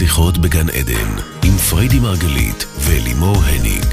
[0.00, 3.86] שיחות בגן עדן, עם פריידי מרגלית ולימור הניג.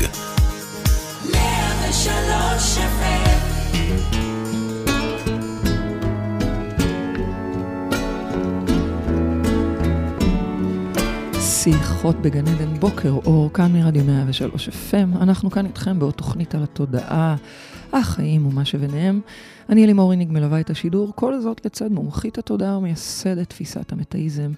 [11.42, 15.22] שיחות בגן עדן בוקר אור, כאן מרדיו 103 FM.
[15.22, 17.36] אנחנו כאן איתכם בעוד תוכנית על התודעה,
[17.94, 19.22] החיים ומה שביניהם.
[19.70, 24.52] אני אלימור הניג מלווה את השידור, כל זאת לצד מומחית התודעה ומייסדת תפיסת המטאיזם.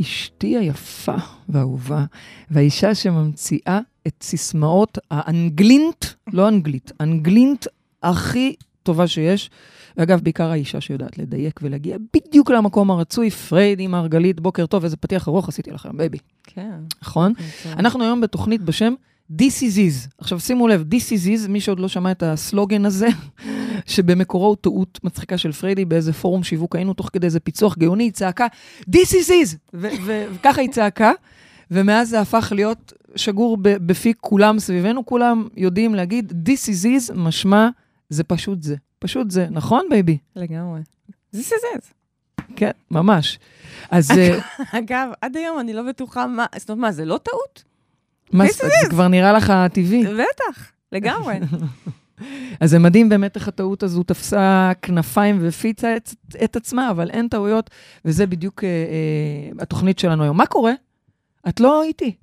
[0.00, 1.16] אשתי היפה
[1.48, 2.04] והאהובה,
[2.50, 7.66] והאישה שממציאה את סיסמאות האנגלינט, לא אנגלית, אנגלינט
[8.02, 9.50] הכי טובה שיש.
[9.96, 15.28] ואגב, בעיקר האישה שיודעת לדייק ולהגיע בדיוק למקום הרצוי, פריידי מרגלית, בוקר טוב, איזה פתיח
[15.28, 16.18] ארוך עשיתי לכם, baby.
[16.44, 16.78] כן.
[17.02, 17.32] נכון?
[17.78, 18.94] אנחנו היום בתוכנית בשם
[19.32, 20.08] This is is.
[20.18, 23.08] עכשיו שימו לב, This is is, מי שעוד לא שמע את הסלוגן הזה,
[23.86, 28.04] שבמקורו הוא טעות מצחיקה של פריידי באיזה פורום שיווק היינו, תוך כדי איזה פיצוח גאוני,
[28.04, 28.46] היא צעקה,
[28.90, 29.56] This is is!
[30.34, 31.12] וככה היא צעקה,
[31.70, 37.68] ומאז זה הפך להיות שגור בפי כולם סביבנו, כולם יודעים להגיד, This is is, משמע,
[38.08, 38.76] זה פשוט זה.
[38.98, 40.18] פשוט זה, נכון, baby?
[40.36, 40.80] לגמרי.
[41.36, 41.84] This is it.
[42.56, 43.38] כן, ממש.
[43.90, 44.38] אז אה,
[44.72, 47.73] אגב, עד היום אני לא בטוחה מה, זאת אומרת, מה, זה לא טעות?
[48.32, 50.04] מה, זה כבר נראה לך טבעי.
[50.06, 51.38] בטח, לגמרי.
[52.60, 56.10] אז זה מדהים באמת איך הטעות הזו תפסה כנפיים והפיצה את,
[56.44, 57.70] את עצמה, אבל אין טעויות,
[58.04, 60.36] וזה בדיוק אה, אה, התוכנית שלנו היום.
[60.36, 60.72] מה קורה?
[61.48, 62.14] את לא איתי.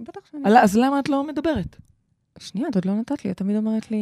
[0.00, 0.42] בטח שאני...
[0.44, 1.76] על- אז למה את לא מדברת?
[2.38, 3.98] שנייה, את עוד לא נתת לי, את תמיד אומרת לי,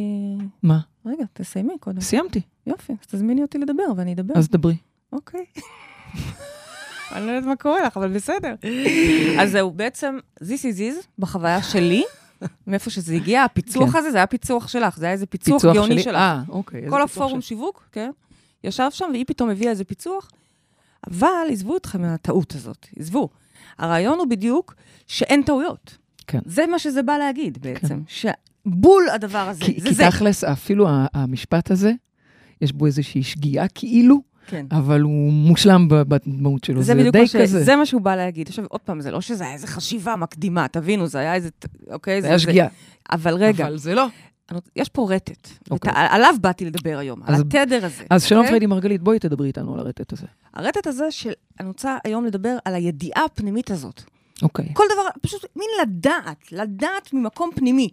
[0.63, 0.79] מה?
[1.05, 2.01] רגע, תסיימי קודם.
[2.01, 4.33] סיימתי, יופי, אז תזמיני אותי לדבר ואני אדבר.
[4.37, 4.75] אז דברי.
[5.13, 5.45] אוקיי.
[7.11, 8.55] אני לא יודעת מה קורה לך, אבל בסדר.
[9.41, 12.03] אז זהו, בעצם, this is is, בחוויה שלי,
[12.67, 13.97] מאיפה שזה הגיע, הפיצוח כן.
[13.99, 16.03] הזה, זה היה פיצוח שלך, זה היה איזה פיצוח גאוני שלי?
[16.03, 16.15] שלך.
[16.15, 16.89] אה, אוקיי.
[16.89, 18.09] כל הפורום של- שיווק, כן,
[18.63, 20.29] ישב שם והיא פתאום הביאה איזה פיצוח,
[21.07, 23.29] אבל עזבו אתכם מהטעות הזאת, עזבו.
[23.77, 24.75] הרעיון הוא בדיוק
[25.07, 25.97] שאין טעויות.
[26.27, 26.39] כן.
[26.45, 30.03] זה מה שזה בא להגיד בעצם, שבול הדבר הזה, כי, זה כי זה.
[30.09, 31.91] תכלס, אפילו המשפט הזה,
[32.61, 34.65] יש בו איזושהי שגיאה כאילו, כן.
[34.71, 36.81] אבל הוא מושלם ב- בדמות שלו.
[36.81, 37.35] זה בדיוק די ש...
[37.35, 37.63] כזה.
[37.63, 38.47] זה מה שהוא בא להגיד.
[38.47, 41.49] עכשיו, עוד פעם, זה לא שזה היה איזה חשיבה מקדימה, תבינו, זה היה איזה...
[41.91, 42.21] אוקיי?
[42.21, 42.67] זה היה שגיאה.
[43.11, 44.05] אבל רגע, אבל זה לא.
[44.75, 45.47] יש פה רטט.
[45.71, 45.91] אוקיי.
[45.91, 48.03] ות- עליו באתי לדבר היום, על אז- התדר הזה.
[48.09, 48.49] אז שלום אוקיי?
[48.51, 50.25] פריידי מרגלית, בואי תדברי איתנו על הרטט הזה.
[50.53, 51.31] הרטט הזה של...
[51.59, 54.01] אני רוצה היום לדבר על הידיעה הפנימית הזאת.
[54.41, 54.69] אוקיי.
[54.73, 57.89] כל דבר, פשוט מין לדעת, לדעת ממקום פנימי.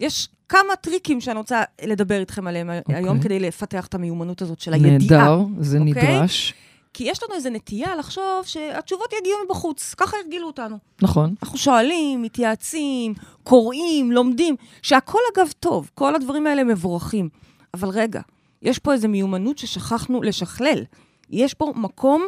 [0.00, 4.72] יש כמה טריקים שאני רוצה לדבר איתכם עליהם היום כדי לפתח את המיומנות הזאת של
[4.72, 4.98] הידיעה.
[4.98, 5.92] נהדר, זה אוקיי?
[5.92, 6.54] נדרש.
[6.94, 10.78] כי יש לנו איזו נטייה לחשוב שהתשובות יגיעו מבחוץ, ככה הרגילו אותנו.
[11.02, 11.34] נכון.
[11.42, 17.28] אנחנו שואלים, מתייעצים, קוראים, לומדים, שהכל אגב טוב, כל הדברים האלה מבורכים.
[17.74, 18.20] אבל רגע,
[18.62, 20.84] יש פה איזו מיומנות ששכחנו לשכלל.
[21.30, 22.26] יש פה מקום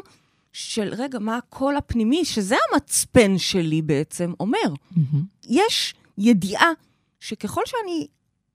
[0.53, 4.59] של, רגע, מה הקול הפנימי, שזה המצפן שלי בעצם אומר.
[4.97, 5.25] מהמם.
[5.49, 6.71] יש ידיעה
[7.23, 8.07] שככל שאני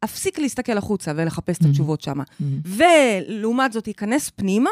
[0.04, 1.68] אפסיק להסתכל החוצה ולחפש את Mhm.
[1.70, 2.60] התשובות שם, מהמם.
[2.66, 4.70] ולעומת זאת ייכנס פנימה,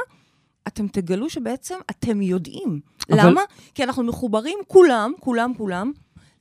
[0.67, 2.79] אתם תגלו שבעצם אתם יודעים.
[3.11, 3.41] אבל- למה?
[3.75, 5.91] כי אנחנו מחוברים כולם, כולם, כולם,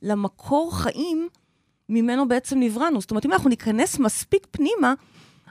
[0.02, 1.28] למקור חיים
[1.88, 3.00] ממנו בעצם נבראנו.
[3.00, 4.94] זאת אומרת, אם אנחנו ניכנס מספיק פנימה,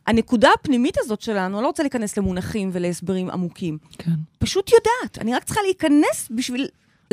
[0.08, 4.12] הנקודה הפנימית הזאת שלנו, אני לא רוצה להיכנס למונחים ולהסברים עמוקים, כן.
[4.40, 5.18] פשוט יודעת.
[5.22, 6.68] אני רק צריכה להיכנס בשביל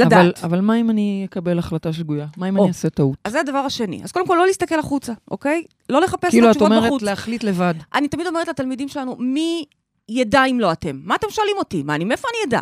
[0.06, 0.44] לדעת.
[0.44, 2.26] אבל מה אם אני אקבל החלטה שגויה?
[2.36, 2.62] מה אם או.
[2.62, 3.18] אני אעשה טעות?
[3.24, 4.00] אז זה הדבר השני.
[4.04, 5.64] אז קודם כל, לא להסתכל החוצה, אוקיי?
[5.88, 7.02] לא לחפש את כאילו, את התשובות אומרת בחוץ.
[7.02, 7.74] להחליט לבד.
[7.94, 9.64] אני תמיד אומרת לתלמידים שלנו, מי
[10.08, 11.00] ידע אם לא אתם?
[11.04, 11.82] מה אתם שואלים אותי?
[11.82, 12.60] מה, אני, מאיפה אני אדע?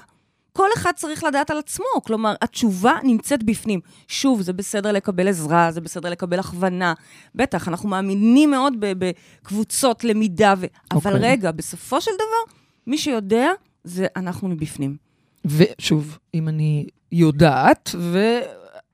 [0.53, 3.81] כל אחד צריך לדעת על עצמו, כלומר, התשובה נמצאת בפנים.
[4.09, 6.95] שוב, זה בסדר לקבל עזרה, זה בסדר לקבל הכוונה.
[7.35, 10.67] בטח, אנחנו מאמינים מאוד בקבוצות למידה, ו...
[10.93, 11.31] אבל אוקיי.
[11.31, 12.55] רגע, בסופו של דבר,
[12.87, 13.49] מי שיודע,
[13.85, 15.08] זה אנחנו מבפנים.
[15.49, 17.91] ושוב, אם אני יודעת,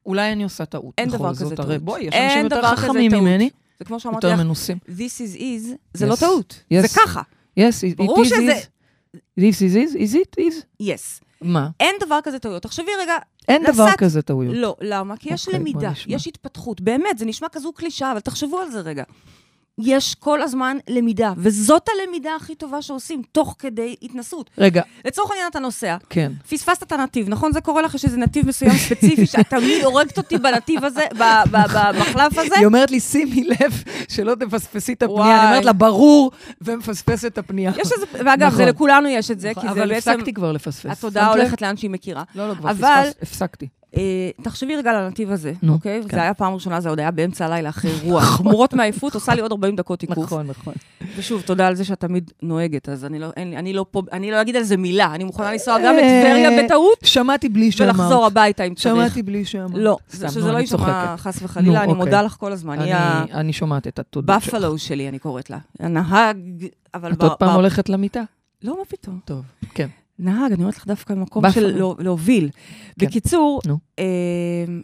[0.06, 0.94] ואולי אני עושה טעות.
[0.98, 1.82] אין דבר כזה הרי טעות.
[1.82, 3.12] בואי, יש אנשים יותר חכמים.
[3.14, 4.78] ממני, זה כמו שאמרתי לך, מנוסים.
[4.88, 6.08] This is is, זה Yes.
[6.08, 6.62] לא טעות.
[6.72, 6.80] Yes.
[6.80, 7.22] זה ככה.
[7.58, 9.18] Yes, it ברור is שזה- is.
[9.40, 10.82] This is is, is it is?
[10.82, 11.24] Yes.
[11.40, 11.68] מה?
[11.80, 12.62] אין דבר כזה טעויות.
[12.62, 13.16] תחשבי רגע,
[13.48, 14.54] אין נסעת- דבר כזה טעויות.
[14.56, 15.16] לא, למה?
[15.16, 15.92] כי יש אוקיי, בוא למידה.
[16.06, 16.80] יש התפתחות.
[16.80, 19.04] באמת, זה נשמע כזו קלישאה, אבל תחשבו על זה רגע.
[19.78, 24.50] יש כל הזמן למידה, וזאת הלמידה הכי טובה שעושים, תוך כדי התנסות.
[24.58, 26.32] רגע, לצורך העניין אתה נוסע, כן.
[26.50, 27.52] פספסת את הנתיב, נכון?
[27.52, 31.02] זה קורה לך, יש איזה נתיב מסוים ספציפי, שאת תמיד הורגת אותי בנתיב הזה,
[31.50, 32.54] במחלף הזה?
[32.56, 35.24] היא אומרת לי, שימי לב שלא תפספסי את הפנייה.
[35.24, 35.46] אני וואי.
[35.48, 36.30] אומרת לה, ברור,
[36.60, 37.72] ומפספסת את הפנייה.
[37.78, 38.56] יש איזה, ואגב, נכון.
[38.56, 40.86] זה לכולנו יש את זה, כי זה אבל בעצם, הפסקתי כבר לפספס.
[40.98, 41.40] התודעה לב?
[41.40, 42.22] הולכת לאן שהיא מכירה.
[42.34, 43.68] לא, לא, כבר אבל- פספס, הפסקתי.
[43.96, 44.02] אה,
[44.42, 46.02] תחשבי רגע על הנתיב הזה, נו, אוקיי?
[46.02, 46.16] כן.
[46.16, 48.20] זה היה פעם ראשונה, זה עוד היה באמצע הלילה אחרי אירוע.
[48.20, 50.24] חמורות מעייפות, עושה לי עוד 40 דקות עיכוב.
[50.24, 50.74] נכון, נכון.
[51.16, 54.02] ושוב, תודה על זה שאת תמיד נוהגת, אז אני לא, אין, לי- אני לא פה,
[54.12, 57.72] אני לא אגיד על זה מילה, אני מוכנה לנסוע גם אה, לטבריה בטעות, שמעתי בלי
[57.72, 57.94] שאמרת.
[57.94, 58.94] ולחזור הביתה אם צריך.
[58.94, 59.70] שמעתי בלי שאמרת.
[59.74, 61.14] לא, שזה לא יישמע.
[61.16, 62.04] חס וחלילה, אני אוקיי.
[62.04, 62.78] מודה לך כל הזמן.
[63.30, 64.54] אני- שומעת את התודות שלך.
[64.54, 65.58] הבאפלו שלי, אני קוראת לה.
[65.80, 66.36] הנהג,
[66.94, 67.12] אבל...
[67.12, 68.22] את עוד פעם הולכת למיטה?
[68.62, 69.18] לא, מה פתאום.
[69.24, 69.42] טוב,
[69.74, 69.88] כן.
[70.18, 71.50] נהג, אני אומרת לך דווקא באפלו.
[71.52, 72.50] של לא- להוביל.
[73.00, 73.06] כן.
[73.06, 73.60] בקיצור.
[73.98, 74.04] אה,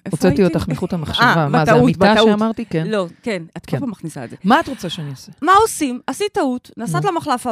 [0.06, 0.44] איפה הוצאתי הייתי?
[0.44, 1.24] אותך מחוט המחשבה.
[1.24, 2.14] אה, מה, זה המיטה.
[2.24, 2.64] שאמרתי?
[2.64, 2.86] כן.
[2.86, 3.80] לא, כן, את כל כן.
[3.80, 4.36] פעם מכניסה את זה.
[4.44, 5.32] מה את רוצה שאני אעשה?
[5.42, 6.00] מה עושים?
[6.06, 7.04] עשית טעות, נסעת.
[7.04, 7.50] למחלף כן,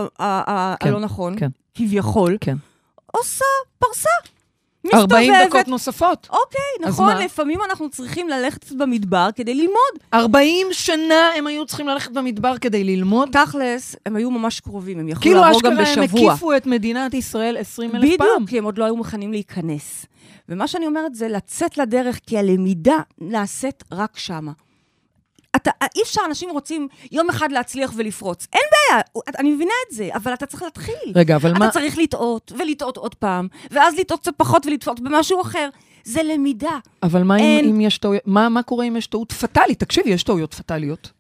[0.89, 1.35] הלא נכון.
[1.75, 2.37] כביכול.
[3.13, 3.45] עושה
[3.79, 4.09] פרסה.
[4.95, 5.49] 40 מסתובבת.
[5.49, 6.29] דקות נוספות.
[6.31, 7.17] אוקיי, נכון?
[7.17, 9.99] לפעמים אנחנו צריכים ללכת במדבר כדי ללמוד.
[10.15, 13.29] 40 שנה הם היו צריכים ללכת במדבר כדי ללמוד.
[13.33, 16.33] תכלס, הם היו ממש קרובים, הם יכלו כאילו לעבור גם אשכרה הם בשבוע.
[16.33, 18.27] הקיפו את מדינת ישראל 20 אלף פעם.
[18.27, 20.07] בדיוק, כי הם עוד לא היו מוכנים להיכנס.
[20.49, 24.53] ומה שאני אומרת זה לצאת לדרך, כי הלמידה נעשית רק שמה.
[25.57, 28.47] אתה, אי אפשר, אנשים רוצים יום אחד להצליח ולפרוץ.
[28.53, 29.03] אין בעיה,
[29.39, 31.13] אני מבינה את זה, אבל אתה צריך להתחיל.
[31.15, 31.71] רגע, אבל אתה מה...
[31.71, 35.69] צריך לטעות, ולטעות עוד פעם, ואז לטעות קצת פחות ולטעות במשהו אחר.
[36.05, 36.79] זה למידה.
[37.03, 38.23] אבל מה אם, אין- אם יש טעויות...
[38.27, 39.81] מה, מה קורה אם יש טעות פטאלית?
[39.81, 41.11] תקשיבי, יש טעויות פטאליות.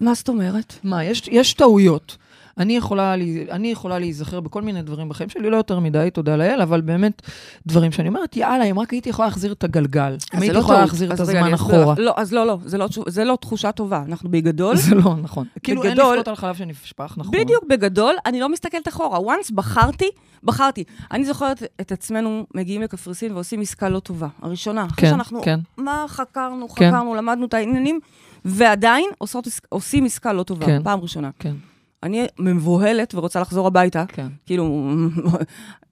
[0.00, 0.74] מה זאת אומרת?
[0.84, 2.16] מה, יש, יש טעויות.
[2.58, 3.14] אני יכולה,
[3.50, 7.22] אני יכולה להיזכר בכל מיני דברים בחיים שלי, לא יותר מדי, תודה לאל, אבל באמת,
[7.66, 11.14] דברים שאני אומרת, יאללה, אם רק הייתי יכולה להחזיר את הגלגל, אם הייתי יכולה להחזיר
[11.14, 11.94] את הזמן אחורה.
[11.98, 14.02] לא, אז לא, לא, זה לא, זה לא תחושה טובה.
[14.06, 15.46] אנחנו בגדול, זה לא נכון.
[15.62, 17.32] כאילו, אין בגדול- לפחות על חלב שנשפך, נכון.
[17.40, 19.18] בדיוק, בגדול, אני לא מסתכלת אחורה.
[19.34, 20.08] once בחרתי,
[20.44, 20.84] בחרתי.
[21.12, 24.28] אני זוכרת את עצמנו מגיעים לקפריסין ועושים עסקה לא טובה.
[24.42, 24.84] הראשונה.
[24.86, 25.60] אחרי כן, שאנחנו, כן.
[25.76, 26.88] מה, חקרנו, כן.
[26.90, 28.00] חקרנו, למדנו את העניינים,
[28.44, 30.82] ועדיין עושות, עושים עסקה לא טובה, כן.
[30.84, 31.30] פעם ראשונה.
[31.38, 31.54] כן,
[32.02, 34.88] אני מבוהלת ורוצה לחזור הביתה, כן, כאילו,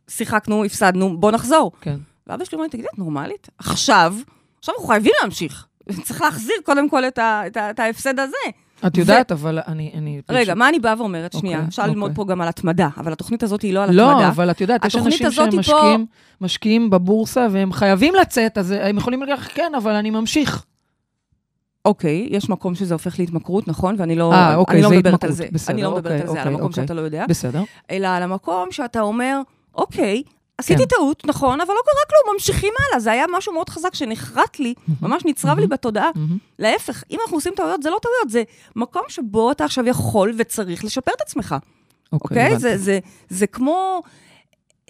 [0.08, 1.73] שיחקנו, הפסדנו, בוא נחזור.
[1.81, 1.97] כן.
[2.26, 3.49] ואבא שלי אומר לי, תגידי, את נורמלית?
[3.58, 4.14] עכשיו,
[4.58, 5.67] עכשיו אנחנו חייבים להמשיך.
[6.03, 8.37] צריך להחזיר קודם כל את, ה, את, ה, את ההפסד הזה.
[8.87, 9.91] את יודעת, אבל אני...
[9.94, 11.32] אני רגע, פשוט- מה אני באה ואומרת?
[11.32, 12.25] שנייה, אוקיי, אפשר ללמוד אוקיי.
[12.25, 14.29] פה גם על התמדה, אבל התוכנית הזאת היא לא על לא, התמדה.
[14.29, 16.06] אבל את יודעת, יש אנשים שהם היא פה- משקיעים,
[16.41, 20.64] משקיעים בבורסה והם חייבים לצאת, אז הם יכולים להגיד כן, אבל אני ממשיך.
[21.87, 23.94] אוקיי, יש מקום שזה הופך להתמכרות, נכון?
[23.99, 25.37] ואני לא, אה, אוקיי, אני לא מדברת על התמכרות.
[25.37, 25.47] זה.
[25.53, 26.83] בסדר, אני לא מדברת אוקיי, על זה, על אוקיי, המקום אוקיי.
[26.85, 27.62] שאתה לא יודע, בסדר.
[27.91, 29.41] אלא על המקום שאתה אומר,
[29.75, 30.23] אוקיי,
[30.59, 30.88] עשיתי כן.
[30.97, 33.00] טעות, נכון, אבל לא קרה כלום, ממשיכים הלאה.
[33.00, 36.11] זה היה משהו מאוד חזק שנחרט לי, ממש נצרב לי בתודעה.
[36.59, 38.43] להפך, אם אנחנו עושים טעויות, זה לא טעויות, זה
[38.77, 41.55] מקום שבו אתה עכשיו יכול וצריך לשפר את עצמך,
[42.12, 42.43] אוקיי?
[42.47, 42.59] הבנתי.
[42.61, 42.99] זה- זה-
[43.29, 44.03] זה כמו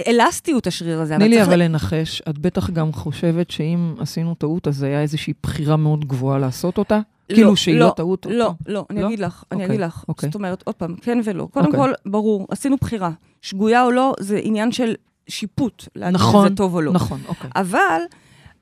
[0.08, 1.16] אלסטיות, השריר הזה.
[1.16, 5.32] תני לי אבל לנחש, את בטח גם חושבת שאם עשינו טעות, אז זה היה איזושהי
[5.42, 7.00] בחירה מאוד גבוהה לעשות אותה?
[7.28, 8.26] כאילו שהיא לא טעות?
[8.30, 9.06] לא, עוד לא, אני לא?
[9.06, 10.04] אגיד לך, אני אוקיי, אגיד לך.
[10.08, 10.28] אוקיי.
[10.28, 11.48] זאת אומרת, עוד פעם, כן ולא.
[11.52, 11.80] קודם אוקיי.
[11.80, 13.10] כל, ברור, עשינו בחירה.
[13.42, 14.94] שגויה או לא, זה עניין של
[15.28, 16.92] שיפוט, להגיד נכון, אם זה טוב או לא.
[16.92, 17.50] נכון, אוקיי.
[17.56, 18.00] אבל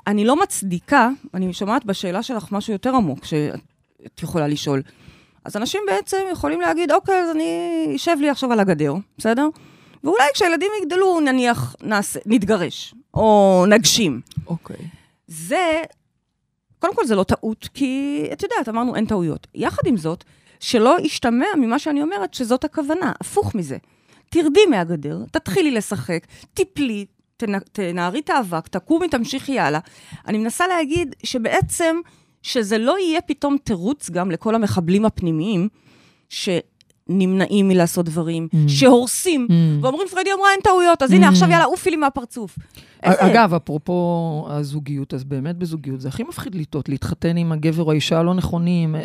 [0.07, 4.83] אני לא מצדיקה, אני שומעת בשאלה שלך משהו יותר עמוק שאת יכולה לשאול.
[5.45, 9.49] אז אנשים בעצם יכולים להגיד, אוקיי, אז אני אשב לי עכשיו על הגדר, בסדר?
[10.05, 14.21] ואולי כשהילדים יגדלו, נניח, נעשה, נתגרש, או נגשים.
[14.47, 14.77] אוקיי.
[15.27, 15.83] זה,
[16.79, 19.47] קודם כל זה לא טעות, כי את יודעת, אמרנו אין טעויות.
[19.55, 20.25] יחד עם זאת,
[20.61, 23.77] שלא ישתמע ממה שאני אומרת שזאת הכוונה, הפוך מזה.
[24.29, 27.07] תרדי מהגדר, תתחילי לשחק, תיפלי,
[27.43, 29.81] תנ- תנערי את האבק, תקומי, תמשיכי הלאה.
[30.27, 31.97] אני מנסה להגיד שבעצם,
[32.43, 35.69] שזה לא יהיה פתאום תירוץ גם לכל המחבלים הפנימיים,
[37.09, 38.57] שנמנעים מלעשות דברים, Mm.
[38.69, 39.85] שהורסים, Mm.
[39.85, 41.31] ואומרים, פרדי אמרה, אין טעויות, אז הנה, Mm.
[41.31, 42.59] עכשיו יאללה, עופי לי מהפרצוף.
[43.01, 43.95] אגב, אפרופו
[44.51, 48.97] הזוגיות, אז באמת בזוגיות זה הכי מפחיד לטעות, להתחתן עם הגבר או האישה הלא נכונים.
[48.97, 49.01] אה,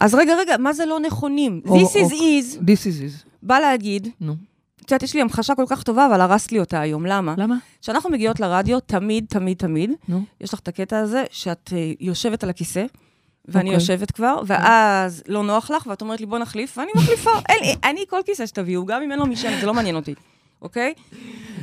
[0.00, 1.60] אז רגע, רגע, מה זה לא נכונים?
[1.66, 3.26] This is is, This is is.
[3.42, 4.32] בא להגיד, נו.
[4.76, 7.06] את יודעת, יש לי המחשה כל כך טובה, אבל הרסת לי אותה היום.
[7.06, 7.34] למה?
[7.38, 7.56] למה?
[7.82, 10.22] כשאנחנו מגיעות לרדיו, תמיד, תמיד, תמיד, נו.
[10.40, 12.84] יש לך את הקטע הזה שאת אה, יושבת על הכיסא,
[13.48, 13.74] ואני אוקיי.
[13.74, 17.30] יושבת כבר, ואז לא נוח לך, ואת אומרת לי, בוא נחליף, ואני מחליפה.
[17.48, 20.14] אין אני כל כיסא שתביאו, גם אם אין לו משענת, זה לא מעניין אותי,
[20.62, 20.94] אוקיי?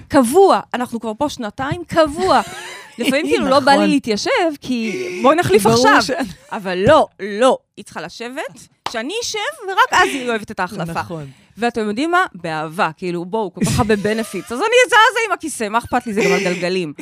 [0.07, 2.41] קבוע, אנחנו כבר פה שנתיים, קבוע.
[2.99, 3.89] לפעמים כאילו לא בא לי נכון.
[3.89, 4.31] להתיישב,
[4.61, 6.01] כי בואי נחליף עכשיו.
[6.01, 6.11] ש-
[6.51, 7.57] אבל לא, לא.
[7.77, 10.91] היא צריכה לשבת, שאני אשב, ורק אז היא אוהבת את ההחלפה.
[10.91, 11.27] נכון.
[11.57, 12.25] ואתם יודעים מה?
[12.35, 14.51] באהבה, כאילו, בואו, כל כך הרבה benefits.
[14.51, 16.13] אז אני אזוז עם הכיסא, מה אכפת לי?
[16.13, 16.93] זה גם על גלגלים.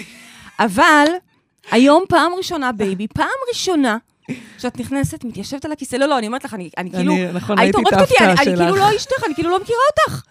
[0.59, 1.05] אבל
[1.71, 3.97] היום פעם ראשונה, baby, פעם ראשונה,
[4.57, 7.75] שאת נכנסת, מתיישבת על הכיסא, לא, לא, אני אומרת לך, אני, אני כאילו, נכון, היית
[7.75, 8.75] הורגת אותי, אני, אני כאילו.
[8.75, 10.21] לא אשתך, אני כאילו לא מכירה אותך.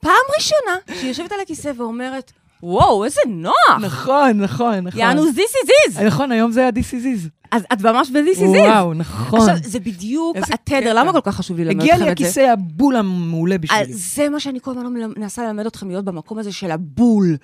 [0.00, 2.32] פעם ראשונה שהיא יושבת על הכיסא ואומרת,
[2.62, 3.54] וואו, איזה נוח.
[3.80, 5.00] נכון, נכון, נכון.
[5.00, 6.02] יענו, this is.
[6.02, 7.28] נכון, היום זה היה This is is.
[7.50, 8.46] אז את ממש ב-This is it.
[8.46, 9.40] וואו, נכון.
[9.40, 10.94] עכשיו, זה בדיוק התדר.
[10.94, 12.24] למה כל כך חשוב לי ללמד הגיע אתכם לי את זה?
[12.24, 13.92] הכיסא הבול המעולה בשבילי.
[13.92, 17.36] זה מה שאני כל הזמן מנסה ללמד אתכם להיות במקום הזה של הבול.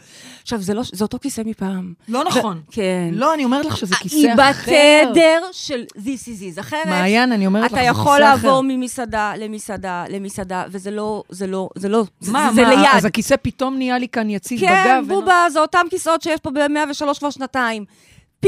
[0.43, 1.93] עכשיו, זה לא, זה אותו כיסא מפעם.
[2.09, 2.61] לא נכון.
[2.71, 3.11] כן.
[3.13, 4.73] לא, אני אומרת לך שזה כיסא היא אחר.
[5.11, 6.61] בתדר של This is it.
[6.61, 8.19] אחרת, מעיין, אני אומרת לך, אתה יכול.
[8.19, 12.89] לעבור ממסעדה למסעדה למסעדה, וזה לא, זה לא, זה לא, זה, מה, זה מה, ליד.
[12.93, 14.69] אז הכיסא פתאום נהיה לי כאן יציב בגב.
[14.69, 17.85] כן, בובה, זה אותם כיסאות שיש פה ב-103 כבר שנתיים.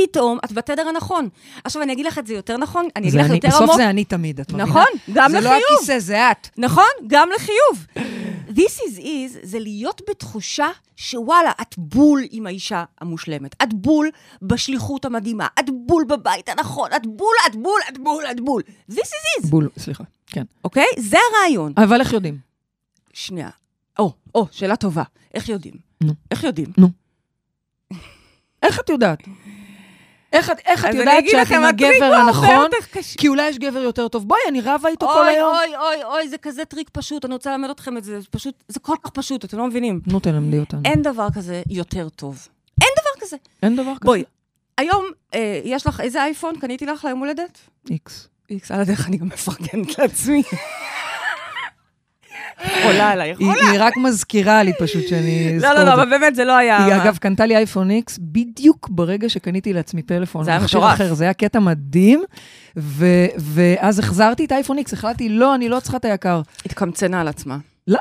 [0.02, 1.28] פתאום את בתדר הנכון.
[1.64, 3.62] עכשיו, אני אגיד לך את זה יותר נכון, אני זה אגיד לך אני- יותר בסוף
[3.62, 3.76] עמוק.
[3.76, 4.64] זה אני תמיד, את מבינה?
[4.68, 5.62] נכון, גם זה לא לחיוב.
[5.76, 6.48] הכיסא, זה את.
[6.58, 7.86] נכון, גם לחיוב.
[8.48, 13.62] This is is זה להיות בתחושה שוואלה, את בול עם האישה המושלמת.
[13.62, 14.08] את בול
[14.42, 15.46] בשליחות המדהימה.
[15.60, 16.90] את בול בבית הנכון.
[16.96, 18.62] את בול, את בול, את בול, את בול.
[18.92, 20.44] This is is, בול, סליחה, כן.
[20.64, 20.84] אוקיי?
[20.98, 21.72] זה הרעיון.
[21.76, 22.38] אבל איך יודעים?
[23.12, 23.50] שנייה.
[23.98, 25.02] או, או, שאלה טובה.
[25.34, 25.74] איך יודעים?
[26.00, 26.12] נו.
[26.30, 26.68] איך יודעים?
[28.62, 29.18] איך את יודעת?
[30.32, 32.70] איך את, איך את יודעת שאת עם הגבר הנכון?
[33.16, 34.28] כי אולי יש גבר יותר טוב.
[34.28, 35.54] בואי, אני רבה איתו כל אוי, היום.
[35.56, 38.54] אוי, אוי, אוי, זה כזה טריק פשוט, אני רוצה ללמד אתכם את זה, זה פשוט,
[38.68, 40.00] זה כל כך פשוט, אתם לא מבינים.
[40.06, 40.80] נו, תלמדי אותנו.
[40.84, 42.48] אין דבר כזה יותר טוב.
[42.82, 43.36] אין דבר כזה.
[43.62, 44.04] אין דבר כזה.
[44.04, 44.24] בואי,
[44.78, 45.04] היום
[45.34, 47.58] אה, יש לך, איזה אייפון קניתי לך ליום הולדת?
[47.90, 48.28] איקס.
[48.50, 50.42] איקס, על הדרך אני גם מפרגנת לעצמי.
[52.84, 53.70] עולה עליי, היא עולה.
[53.70, 56.02] היא רק מזכירה לי פשוט שאני לא, אזכור לא, את לא, זה.
[56.02, 56.84] אבל באמת זה לא היה...
[56.84, 60.44] היא אגב קנתה לי אייפון איקס בדיוק ברגע שקניתי לעצמי פלאפון.
[60.44, 60.98] זה היה מטורף.
[61.12, 62.22] זה היה קטע מדהים,
[62.76, 66.40] ו- ואז החזרתי את האייפון איקס, החלטתי, לא, אני לא צריכה את היקר.
[66.66, 67.58] התקמצנה על עצמה.
[67.88, 67.98] לא.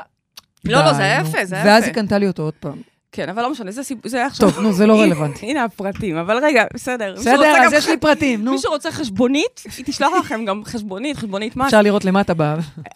[0.64, 1.18] לא, לא, זה.
[1.20, 1.86] יפה, זה היה ואז יפה.
[1.86, 2.76] היא קנתה לי אותו עוד פעם.
[3.18, 3.70] כן, אבל לא משנה,
[4.04, 4.50] זה היה עכשיו...
[4.50, 5.46] טוב, נו, זה לא רלוונטי.
[5.46, 7.14] הנה הפרטים, אבל רגע, בסדר.
[7.16, 8.52] בסדר, אז יש לי פרטים, נו.
[8.52, 11.66] מי שרוצה חשבונית, היא תשלח לכם גם חשבונית, חשבונית מס.
[11.66, 12.42] אפשר לראות למטה ב...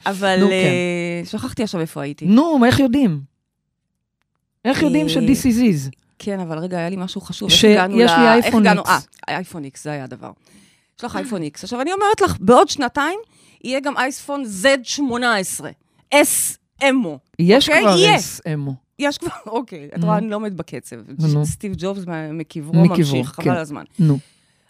[0.07, 2.25] אבל נו, אה, שכחתי עכשיו איפה הייתי.
[2.27, 3.21] נו, איך יודעים?
[4.65, 5.97] איך יודעים אה, ש-this is is?
[6.19, 7.51] כן, אבל רגע, היה לי משהו חשוב.
[7.51, 7.65] שיש
[7.95, 8.89] לי אייפון X.
[8.89, 8.99] אה,
[9.29, 10.31] אייפון איקס, זה היה הדבר.
[10.99, 11.65] יש לך אייפון איקס.
[11.65, 13.19] עכשיו, אני אומרת לך, בעוד שנתיים
[13.65, 15.65] יהיה גם אייפון Z18.
[16.15, 16.57] S
[16.89, 17.19] אמו.
[17.39, 18.17] יש אוקיי, כבר.
[18.17, 18.75] אס אמו.
[19.03, 20.05] יש כבר, אוקיי, את.
[20.05, 20.97] רואה, אני לא עומדת בקצב.
[21.45, 23.43] סטיב ג'ובס מקברו ממשיך, כן.
[23.43, 23.85] חבל הזמן.
[23.99, 24.19] נו.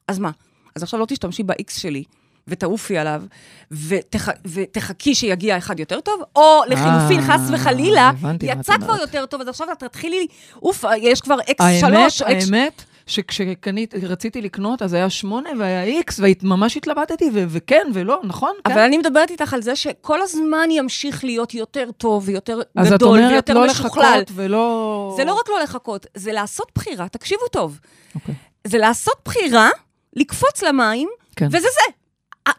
[0.09, 0.31] אז מה?
[0.77, 2.05] אז עכשיו לא תשתמשי ב-X שלי,
[2.49, 3.23] ותעופי עליו,
[3.71, 4.29] ותח...
[4.45, 8.11] ותחכי שיגיע אחד יותר טוב, או לחילופין, אה, חס וחלילה,
[8.43, 8.97] יצא כבר.
[9.01, 10.27] יותר טוב, אז עכשיו את תתחילי,
[10.63, 12.13] אוף, יש כבר X3, האמת.
[12.21, 18.53] האמת, שכשקניתי, רציתי לקנות, אז היה שמונה והיה איקס, וממש התלבטתי, ו- וכן ולא, נכון?
[18.67, 18.81] אבל כן.
[18.81, 23.09] אני מדברת איתך על זה שכל הזמן ימשיך להיות יותר טוב ויותר אז את גדול
[23.19, 24.03] אומרת ויותר לא משוכלל.
[24.21, 25.15] לחכות ולא...
[25.17, 27.81] זה לא רק לא לחכות, זה לעשות בחירה, תקשיבו טוב.
[28.15, 28.35] אוקיי.
[28.67, 29.69] זה לעשות בחירה,
[30.17, 31.47] לקפוץ למים, כן.
[31.47, 31.93] וזה זה.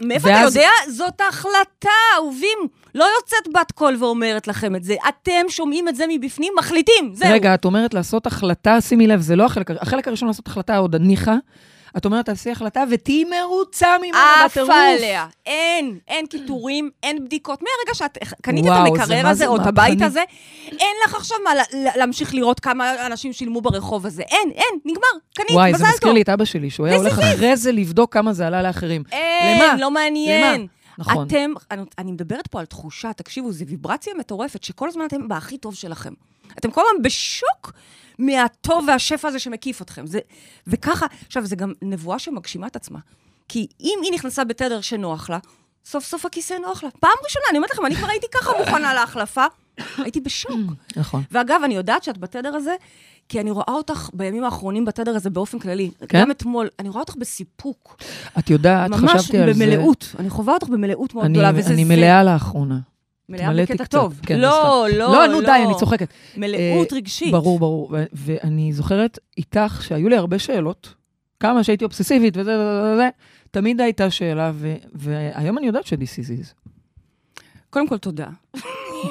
[0.01, 0.69] מאיפה אתה ואז- יודע?
[0.89, 2.57] זאת החלטה, אהובים.
[2.95, 4.95] לא יוצאת בת קול ואומרת לכם את זה.
[5.09, 7.33] אתם שומעים את זה מבפנים, מחליטים, זהו.
[7.33, 10.95] רגע, את אומרת לעשות החלטה, שימי לב, זה לא החלק, החלק הראשון לעשות החלטה עוד
[10.95, 11.35] ניחא.
[11.97, 14.69] את אומרת, תעשי החלטה ותהיי מרוצה ממנה בטירוף.
[14.69, 15.27] עפה עליה.
[15.45, 17.59] אין, אין קיטורים, אין בדיקות.
[17.61, 20.05] מהרגע שאת קנית וואו, את המקרר הזה, זה או את הבית מהפכני.
[20.05, 20.21] הזה,
[20.71, 21.51] אין לך עכשיו מה
[21.95, 24.23] להמשיך לראות כמה אנשים שילמו ברחוב הזה.
[24.23, 26.13] אין, אין, נגמר, קנית, וואי, מזל זה מזכיר טוב.
[26.13, 29.03] לי את אבא שלי, שהוא היה הולך אחרי זה לבדוק כמה זה עלה לאחרים.
[29.11, 29.75] אין, למה?
[29.79, 30.55] לא מעניין.
[30.57, 30.65] למה?
[30.97, 31.27] נכון.
[31.27, 35.57] אתם, אני, אני מדברת פה על תחושה, תקשיבו, זו ויברציה מטורפת, שכל הזמן אתם בהכי
[35.57, 36.13] טוב שלכם.
[36.57, 37.73] אתם כל הזמן בשוק
[38.19, 40.07] מהטוב והשפע הזה שמקיף אתכם.
[40.07, 40.19] זה,
[40.67, 42.99] וככה, עכשיו, זה גם נבואה שמגשימה את עצמה.
[43.47, 45.39] כי אם היא נכנסה בתדר שנוח לה,
[45.85, 46.89] סוף סוף הכיסא נוח לה.
[46.91, 49.45] פעם ראשונה, אני אומרת לכם, אני כבר הייתי ככה מוכנה להחלפה,
[49.97, 50.59] הייתי בשוק.
[50.95, 51.23] נכון.
[51.31, 52.75] ואגב, אני יודעת שאת בתדר הזה,
[53.29, 55.91] כי אני רואה אותך בימים האחרונים בתדר הזה באופן כללי.
[56.07, 56.21] כן?
[56.21, 57.97] גם אתמול, אני רואה אותך בסיפוק.
[58.39, 59.65] את יודעת, ממש חשבתי על זה.
[59.65, 60.15] במלאות.
[60.19, 61.95] אני חווה אותך במלאות מאוד אני, גדולה, וזה אני זה.
[61.95, 62.79] מלאה לאחרונה.
[63.29, 63.85] מלאה בקטע.
[63.85, 64.19] טוב.
[64.25, 64.97] כן, לא, סתם.
[64.97, 66.07] לא, לא, נו די, אני צוחקת.
[66.37, 67.31] מלאות אה, רגשית.
[67.31, 67.95] ברור, ברור.
[68.13, 70.93] ואני זוכרת איתך שהיו לי הרבה שאלות,
[71.39, 73.09] כמה שהייתי אובססיבית וזה וזה וזה,
[73.51, 76.71] תמיד הייתה שאלה, ו- והיום אני יודעת ש-this is is.
[77.69, 78.27] קודם כל, תודה.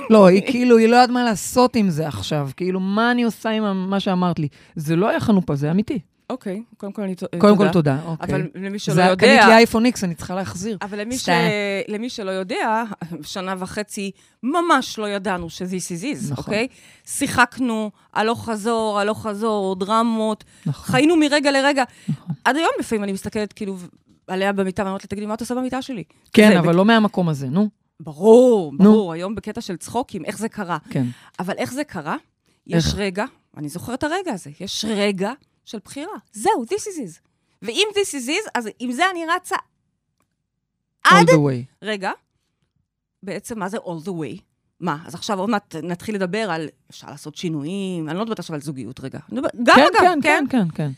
[0.10, 2.50] לא, היא כאילו, היא לא יודעת מה לעשות עם זה עכשיו.
[2.56, 4.48] כאילו, מה אני עושה עם מה שאמרת לי?
[4.76, 5.98] זה לא היה חנופה, זה אמיתי.
[6.30, 7.72] אוקיי, קודם כל, אני ת- קודם כל, תודה.
[7.72, 7.98] תודה.
[8.06, 8.34] אוקיי.
[8.34, 9.16] אבל למי שלא זה- יודע...
[9.26, 10.78] קנית לי אייפון איקס, אני צריכה להחזיר.
[10.82, 11.28] אבל למי, ש...
[11.88, 12.84] למי שלא יודע,
[13.22, 14.10] שנה וחצי
[14.42, 16.44] ממש לא ידענו ש-this is is, נכון.
[16.44, 16.66] אוקיי?
[17.06, 20.92] שיחקנו הלוך חזור, הלוך חזור, דרמות, נכון.
[20.92, 21.84] חיינו מרגע לרגע.
[22.08, 22.34] נכון.
[22.44, 23.76] עד היום לפעמים אני מסתכלת כאילו
[24.26, 26.04] עליה במיטה, ואני אומרת לה, תגידי, מה את עושה במיטה שלי?
[26.32, 27.68] כן, זה אבל לא מהמקום הזה, נו.
[28.02, 28.84] ברור, נו.
[28.84, 30.78] ברור, היום בקטע של צחוקים, איך זה קרה.
[30.90, 31.06] כן.
[31.38, 32.16] אבל איך זה קרה?
[32.66, 32.94] יש איך?
[32.94, 33.24] רגע,
[33.56, 35.32] אני זוכרת את הרגע הזה, יש רגע
[35.64, 36.12] של בחירה.
[36.32, 37.20] זהו, this is is.
[37.62, 39.56] ואם this is is, אז עם זה אני רצה
[41.06, 41.28] all עד...
[41.28, 41.74] the way.
[41.82, 42.10] רגע,
[43.22, 44.40] בעצם מה זה all the way?
[44.80, 48.54] מה, אז עכשיו עוד מעט נתחיל לדבר על, אפשר לעשות שינויים, אני לא מדברת עכשיו
[48.54, 49.18] על זוגיות רגע.
[49.62, 50.90] גם כן, אגב, כן, כן, כן, כן.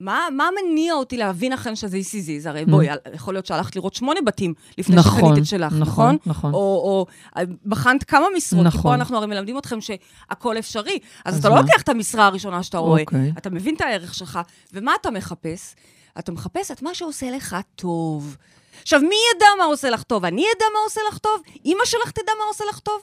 [0.00, 2.46] מה, מה מניע אותי להבין אכן שזה איסיזיז?
[2.46, 6.14] הרי בואי, יכול להיות שהלכת לראות שמונה בתים לפני נכון, שקנית את שלך, נכון?
[6.14, 6.54] נכון, נכון.
[6.54, 8.92] או, או אה, בחנת כמה משרות, כי פה נכון.
[8.92, 10.98] אנחנו הרי מלמדים אתכם שהכל אפשרי.
[11.24, 11.60] אז, אז אתה לא מה?
[11.60, 13.32] לוקח את המשרה הראשונה שאתה רואה, אוקיי.
[13.38, 14.38] אתה מבין את הערך שלך,
[14.72, 15.74] ומה אתה מחפש?
[16.18, 18.36] אתה מחפש את מה שעושה לך טוב.
[18.82, 20.24] עכשיו, מי ידע מה עושה לך טוב?
[20.24, 21.42] אני אדע מה עושה לך טוב?
[21.64, 23.02] אימא שלך תדע מה עושה לך טוב?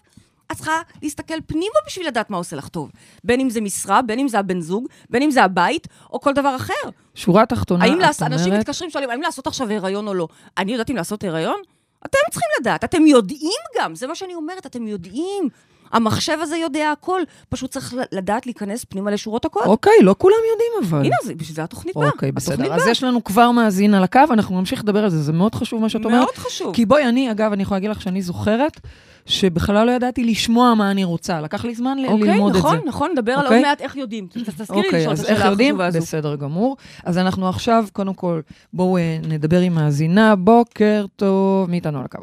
[0.51, 0.71] את צריכה
[1.03, 2.91] להסתכל פנימה בשביל לדעת מה עושה לך טוב.
[3.23, 6.33] בין אם זה משרה, בין אם זה הבן זוג, בין אם זה הבית, או כל
[6.33, 6.73] דבר אחר.
[7.15, 10.27] שורה תחתונה, את לעשות, אנשים אומרת, מתקשרים, שואלים, האם לעשות עכשיו הריון או לא?
[10.57, 11.61] אני יודעת אם לעשות הריון?
[12.05, 15.49] אתם צריכים לדעת, אתם יודעים גם, זה מה שאני אומרת, אתם יודעים.
[15.91, 19.63] המחשב הזה יודע הכל, פשוט צריך לדעת להיכנס פנימה לשורות הקוד.
[19.65, 21.05] אוקיי, לא כולם יודעים אבל.
[21.05, 22.09] הנה, זה- בשביל זה התוכנית באה.
[22.09, 22.73] אוקיי, התוכנית בסדר.
[22.75, 22.91] אז באה.
[22.91, 25.89] יש לנו כבר מאזין על הקו, אנחנו נמשיך לדבר על זה, זה מאוד חשוב מה
[25.89, 26.19] שאת אומרת.
[26.19, 26.75] מאוד חשוב.
[26.75, 28.79] כי בואי, אני, אגב, אני יכולה להגיד לך שאני זוכרת
[29.25, 31.41] שבכלל לא ידעתי לשמוע מה אני רוצה.
[31.41, 32.87] לקח לי זמן ל- אוקיי, ללמוד נכון, את זה.
[32.89, 33.57] נכון, נדבר על אוקיי?
[33.57, 34.27] עוד מעט איך יודעים.
[34.27, 35.69] תזכירי לי אוקיי, לשאול את אז איך השאלה יודעים?
[35.75, 35.99] החשובה הזו.
[35.99, 36.77] בסדר גמור.
[37.05, 38.39] אז אנחנו עכשיו, קודם כל,
[38.73, 40.35] בואו אה, נדבר עם מאזינה.
[40.35, 42.19] בוקר טוב, מי איתנו על הקו?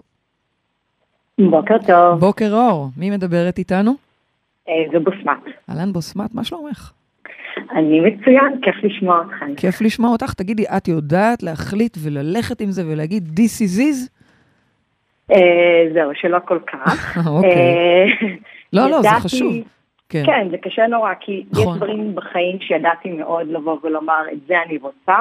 [1.51, 3.95] בוקר טוב, בוקר אור, מי מדברת איתנו?
[4.69, 5.55] אה, זה בוסמת.
[5.71, 6.93] אהלן בוסמת, מה שלומך?
[7.77, 9.55] אני מצוין, כיף לשמוע אתכם.
[9.57, 10.33] כיף לשמוע אותך.
[10.35, 14.09] תגידי, את יודעת להחליט וללכת עם זה ולהגיד This is is?
[15.33, 17.17] אה, זהו, שלא כל כך.
[17.37, 17.51] אוקיי.
[17.51, 18.05] אה,
[18.73, 19.53] לא, לא, זה חשוב.
[20.09, 20.23] כן.
[20.27, 21.63] כן, זה קשה נורא, כי נכון.
[21.63, 25.17] יש דברים בחיים שידעתי מאוד לבוא ולומר, את זה אני רוצה,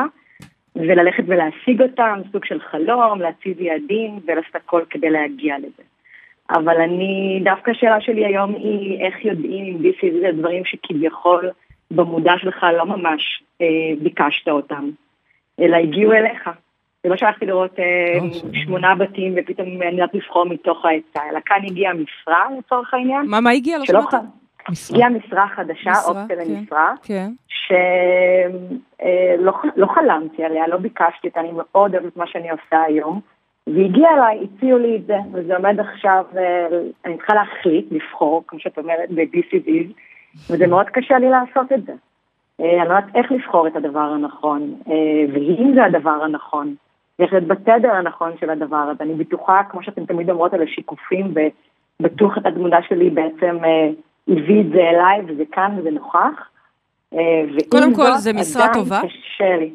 [0.76, 5.84] וללכת ולהשיג אותם, סוג של חלום, להציב יעדים ולעשות הכל כדי להגיע לזה.
[6.50, 11.50] אבל אני, דווקא השאלה שלי היום היא איך יודעים אם דיסי זה דברים שכביכול
[11.92, 13.68] במודע שלך לא ממש אה,
[14.02, 14.90] ביקשת אותם,
[15.60, 16.50] אלא הגיעו אליך.
[17.04, 21.40] זה לא שהלכתי לראות אה, לא, שמונה בתים ופתאום אני יודעת לבחור מתוך ההיצע, אלא
[21.46, 23.78] כאן הגיעה משרה לצורך העניין, מה, מה הגיע?
[23.78, 24.14] לא שמעת?
[24.90, 26.52] הגיעה משרה חדשה, אופציה כן.
[26.52, 27.32] למשרה, כן.
[27.48, 33.22] שלא לא חלמתי עליה, לא ביקשתי אותה, אני מאוד אוהבת מה שאני עושה היום,
[33.68, 36.68] והגיע אליי, הציעו לי את זה, וזה עומד עכשיו, אה,
[37.06, 39.94] אני צריכה להחליט, לבחור, כמו שאת אומרת, ב-DCDs,
[40.50, 41.94] וזה מאוד קשה לי לעשות את זה.
[42.62, 44.94] אה, אני לא יודעת איך לבחור את הדבר הנכון, אה,
[45.34, 46.76] ואם זה הדבר הנכון,
[47.20, 49.04] ואיך להיות בתדר הנכון של הדבר הזה.
[49.04, 51.34] אני בטוחה, כמו שאתם תמיד אומרות על השיקופים,
[52.00, 53.90] ובטוח את התמונה שלי בעצם אה,
[54.28, 56.50] הביא את זה אליי, וזה כאן וזה נוכח.
[57.14, 57.20] אה,
[57.70, 59.00] קודם כל, זה משרה טובה?
[59.02, 59.72] קשה לי.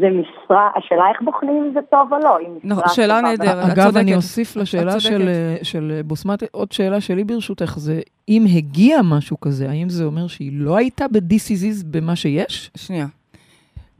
[0.00, 2.38] זה משרה, השאלה איך בוחנים אם זה טוב או לא.
[2.40, 3.64] אם משרה נכון, שאלה טובה נהדרת.
[3.64, 4.00] את אגב, צודקת.
[4.00, 5.28] אני אוסיף לשאלה את של.
[5.28, 10.26] אה, של בוסמת, עוד שאלה שלי ברשותך, זה אם הגיע משהו כזה, האם זה אומר
[10.26, 12.70] שהיא לא הייתה ב-DCZs במה שיש?
[12.76, 13.06] שנייה.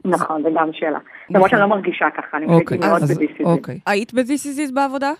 [0.05, 0.97] נכון, זה גם שאלה.
[0.97, 1.35] נכון.
[1.35, 3.45] למרות שאני לא מרגישה ככה, אני חושבת אוקיי, מאוד אז ב-DCD.
[3.45, 3.79] אוקיי.
[3.85, 5.11] היית ב-This בעבודה?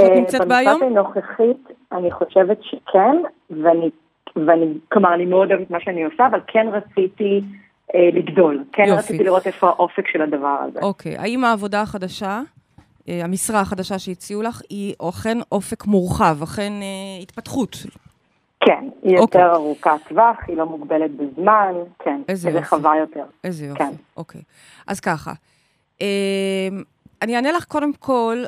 [0.00, 0.80] שאת אה, נמצאת בה היום?
[0.80, 3.16] במשפט הנוכחית, אני חושבת שכן,
[3.50, 3.90] ואני,
[4.36, 7.42] ואני, כלומר, אני מאוד אוהבת מה שאני עושה, אבל כן רציתי
[7.94, 8.64] אה, לגדול.
[8.72, 8.98] כן יופי.
[8.98, 10.78] רציתי לראות איפה האופק של הדבר הזה.
[10.82, 11.16] אוקיי.
[11.16, 12.40] האם העבודה החדשה,
[13.08, 17.76] אה, המשרה החדשה שהציעו לך, היא אכן אופק מורחב, אכן אה, התפתחות?
[18.66, 19.40] כן, היא אוקיי.
[19.40, 21.72] יותר ארוכת טווח, היא לא מוגבלת בזמן,
[22.04, 22.66] כן, איזה היא יופי.
[22.66, 23.24] רחבה יותר.
[23.44, 23.78] איזה יופי.
[23.78, 23.92] כן.
[24.16, 24.40] אוקיי.
[24.86, 25.32] אז ככה,
[26.00, 26.68] אה,
[27.22, 28.44] אני אענה לך קודם כל,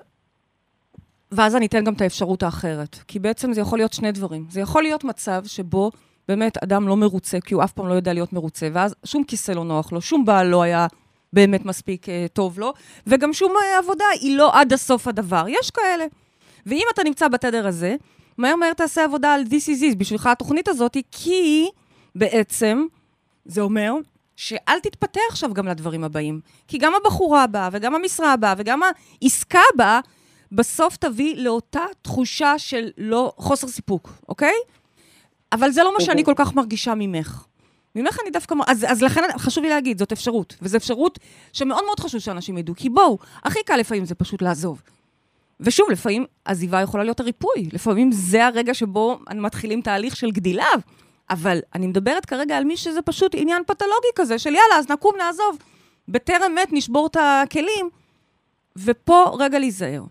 [1.32, 2.96] ואז אני אתן גם את האפשרות האחרת.
[3.08, 4.44] כי בעצם זה יכול להיות שני דברים.
[4.50, 5.90] זה יכול להיות מצב שבו
[6.28, 9.52] באמת אדם לא מרוצה, כי הוא אף פעם לא יודע להיות מרוצה, ואז שום כיסא
[9.52, 10.86] לא נוח לו, שום בעל לא היה
[11.32, 12.72] באמת מספיק אה, טוב לו,
[13.06, 15.44] וגם שום אה, עבודה היא לא עד הסוף הדבר.
[15.48, 16.04] יש כאלה.
[16.66, 17.96] ואם אתה נמצא בתדר הזה,
[18.38, 21.68] מהר מהר תעשה עבודה על This is This בשבילך התוכנית הזאת, כי
[22.14, 22.86] בעצם
[23.44, 23.94] זה אומר
[24.36, 26.40] שאל תתפתה עכשיו גם לדברים הבאים.
[26.68, 28.80] כי גם הבחורה הבאה, וגם המשרה הבאה, וגם
[29.22, 30.00] העסקה הבאה,
[30.52, 34.54] בסוף תביא לאותה תחושה של לא, חוסר סיפוק, אוקיי?
[35.52, 37.44] אבל זה לא מה שאני כל כך מרגישה ממך.
[37.94, 38.54] ממך אני דווקא...
[38.66, 40.56] אז, אז לכן חשוב לי להגיד, זאת אפשרות.
[40.62, 41.18] וזו אפשרות
[41.52, 42.74] שמאוד מאוד חשוב שאנשים ידעו.
[42.74, 44.82] כי בואו, הכי קל לפעמים זה פשוט לעזוב.
[45.60, 47.68] ושוב, לפעמים עזיבה יכולה להיות הריפוי.
[47.72, 50.66] לפעמים זה הרגע שבו מתחילים תהליך של גדילה.
[51.30, 55.14] אבל אני מדברת כרגע על מי שזה פשוט עניין פתולוגי כזה, של יאללה, אז נקום,
[55.18, 55.58] נעזוב.
[56.08, 57.90] בטרם מת נשבור את הכלים,
[58.76, 60.02] ופה רגע להיזהר.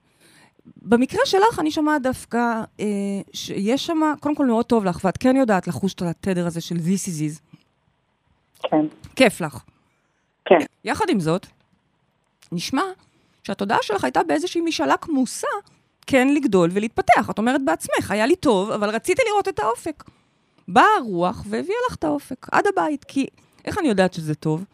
[0.66, 2.86] במקרה שלך, אני שומעת דווקא אה,
[3.34, 6.76] שיש שם, קודם כל מאוד טוב לך, ואת כן יודעת לחוש את התדר הזה של
[6.76, 7.40] This is is.
[8.64, 9.64] כן, כיף לך.
[10.46, 10.60] כן.
[10.84, 11.48] יחד עם זאת,
[12.52, 12.84] נשמע
[13.44, 15.48] שהתודעה שלך הייתה באיזושהי משאלה כמוסה
[16.08, 17.30] כן לגדול ולהתפתח.
[17.30, 20.04] את אומרת בעצמך, היה לי טוב, אבל רציתי לראות את האופק.
[20.68, 23.04] באה הרוח והביאה לך את האופק, עד הבית.
[23.04, 23.26] כי
[23.66, 24.66] איך אני יודעת שזה טוב?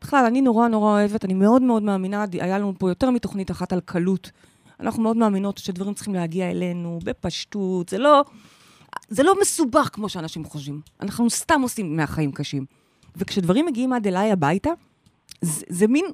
[0.00, 3.72] בכלל, אני נורא נורא אוהבת, אני מאוד מאוד מאמינה, היה לנו פה יותר מתוכנית אחת
[3.72, 4.30] על קלות.
[4.80, 8.24] אנחנו מאוד מאמינות שדברים צריכים להגיע אלינו בפשטות, זה לא,
[9.08, 10.80] זה לא מסובך כמו שאנשים חושבים.
[11.00, 12.64] אנחנו סתם עושים מהחיים קשים.
[13.16, 14.70] וכשדברים מגיעים עד אליי הביתה,
[15.40, 16.04] זה, זה מין,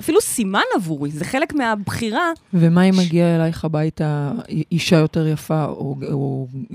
[0.00, 2.30] אפילו סימן עבורי, זה חלק מהבחירה.
[2.54, 4.32] ומה אם מגיע אלייך הביתה
[4.72, 5.96] אישה יותר יפה, או,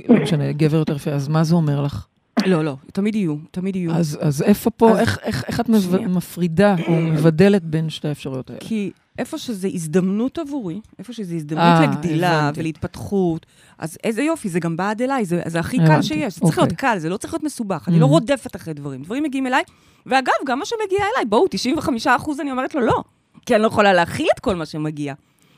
[0.09, 2.05] לא משנה, גבר יותר יפה, אז מה זה אומר לך?
[2.45, 3.91] לא, לא, תמיד יהיו, תמיד יהיו.
[3.91, 6.07] אז, אז איפה פה, אז, איך, איך, איך את שנייה.
[6.07, 8.59] מפרידה או מבדלת בין שתי האפשרויות האלה?
[8.63, 12.59] כי איפה שזו הזדמנות עבורי, איפה שזו הזדמנות 아, אה, לגדילה הבנתי.
[12.59, 13.45] ולהתפתחות,
[13.77, 15.91] אז איזה יופי, זה גם בא עד אליי, זה, זה הכי הבנתי.
[15.91, 16.35] קל שיש.
[16.35, 16.91] זה צריך להיות אוקיי.
[16.91, 17.87] קל, זה לא צריך להיות מסובך.
[17.87, 17.91] Mm-hmm.
[17.91, 19.03] אני לא רודפת אחרי דברים.
[19.03, 19.63] דברים מגיעים אליי,
[20.05, 23.03] ואגב, גם מה שמגיע אליי, בואו, 95 אחוז אני אומרת לו לא,
[23.45, 25.13] כי אני לא יכולה להכיל את כל מה שמגיע.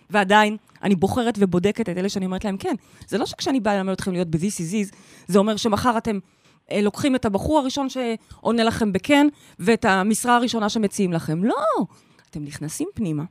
[0.09, 2.75] ועדיין, אני בוחרת ובודקת את אלה שאני אומרת להם כן.
[3.07, 4.95] זה לא שכשאני באה ללמד אתכם להיות ב-this is is,
[5.27, 6.19] זה אומר שמחר אתם
[6.71, 9.27] אה, לוקחים את הבחור הראשון שעונה לכם בכן,
[9.59, 11.43] ואת המשרה הראשונה שמציעים לכם.
[11.43, 11.55] לא,
[12.29, 13.23] אתם נכנסים פנימה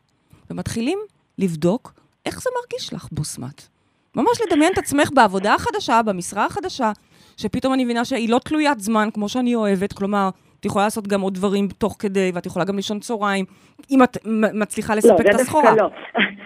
[0.50, 0.98] ומתחילים
[1.38, 1.92] לבדוק
[2.26, 3.68] איך זה מרגיש לך, בוסמת.
[4.16, 6.92] ממש לדמיין את עצמך בעבודה החדשה, במשרה החדשה,
[7.36, 10.28] שפתאום אני מבינה שהיא לא תלוית זמן, כמו שאני אוהבת, כלומר,
[10.60, 13.44] את יכולה לעשות גם עוד דברים תוך כדי, ואת יכולה גם לישון צהריים,
[13.90, 14.16] אם את
[14.54, 15.74] מצליחה לספק לא, את הסחורה.
[15.76, 15.90] לא,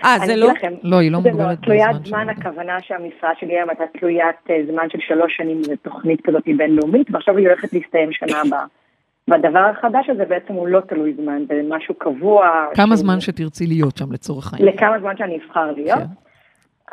[0.05, 0.53] אה, זה לא?
[0.53, 1.65] לכם, לא, היא לא מוגבלת בזמן.
[1.65, 6.21] תלוית זמן, הכוונה שהמשרה שלי היום הייתה תלוית אה, זמן של שלוש שנים, זו תוכנית
[6.25, 8.65] כזאת בינלאומית, ועכשיו היא הולכת להסתיים שנה הבאה.
[9.29, 12.51] והדבר החדש הזה בעצם הוא לא תלוי זמן, זה משהו קבוע.
[12.75, 14.75] כמה זמן שתרצי להיות שם לצורך העניין?
[14.75, 15.99] לכמה זמן שאני אבחר להיות.
[15.99, 16.05] כן.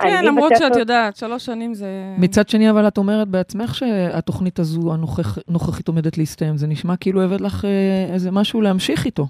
[0.01, 1.87] כן, למרות שאת יודעת, שלוש שנים זה...
[2.17, 4.93] מצד שני, אבל את אומרת בעצמך שהתוכנית הזו
[5.47, 6.57] הנוכחית עומדת להסתיים.
[6.57, 9.25] זה נשמע כאילו הבאת לך אה, איזה משהו להמשיך איתו.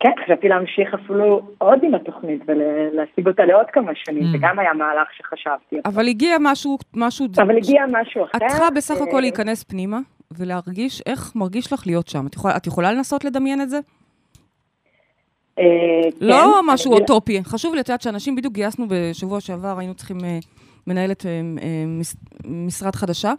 [0.00, 4.26] כן, חשבתי להמשיך אפילו עוד עם התוכנית ולהשיג אותה לעוד כמה שנים, mm.
[4.32, 5.76] זה גם היה מהלך שחשבתי.
[5.84, 7.26] אבל הגיע משהו, משהו...
[7.38, 8.38] אבל הגיע משהו אחר.
[8.38, 9.98] את צריכה בסך הכל להיכנס פנימה
[10.30, 12.26] ולהרגיש איך מרגיש לך להיות שם.
[12.26, 13.80] את יכולה, את יכולה לנסות לדמיין את זה?
[15.58, 15.64] אה,
[16.20, 17.44] לא כן, משהו אוטופי.
[17.44, 20.38] חשוב לי, את יודעת שאנשים, בדיוק גייסנו בשבוע שעבר, היינו צריכים אה,
[20.86, 21.40] מנהלת אה,
[22.44, 23.32] משרד חדשה,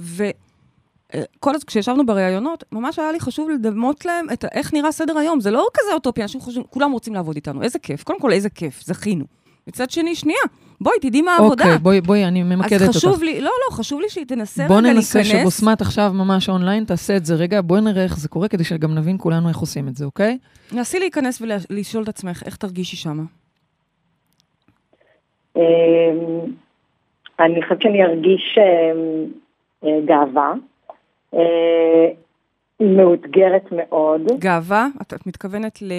[0.00, 5.40] וכל הזמן, כשישבנו בראיונות, ממש היה לי חשוב לדמות להם את איך נראה סדר היום.
[5.40, 8.02] זה לא כזה אוטופי, אנשים חושבים, כולם רוצים לעבוד איתנו, איזה כיף.
[8.02, 9.24] קודם כל, איזה כיף, זכינו.
[9.66, 10.40] מצד שני, שנייה,
[10.80, 11.64] בואי, תדעי מה העבודה.
[11.64, 12.82] אוקיי, בואי, בואי, אני ממקדת אותך.
[12.82, 13.22] אז חשוב אותך.
[13.22, 14.84] לי, לא, לא, חשוב לי שהיא תנסה רגע להיכנס.
[14.84, 18.48] בוא ננסה שבוסמת עכשיו ממש אונליין, תעשה את זה רגע, בואי נראה איך זה קורה,
[18.48, 20.38] כדי שגם נבין כולנו איך עושים את זה, אוקיי?
[20.72, 23.22] נסי להיכנס ולשאול את עצמך, איך תרגישי שמה?
[25.56, 25.62] אמ,
[27.40, 29.24] אני חושבת שאני ארגיש אמ,
[29.84, 30.52] אה, גאווה.
[31.34, 32.08] אה,
[32.80, 34.22] מאותגרת מאוד.
[34.38, 34.86] גאווה?
[35.02, 35.92] את מתכוונת ל...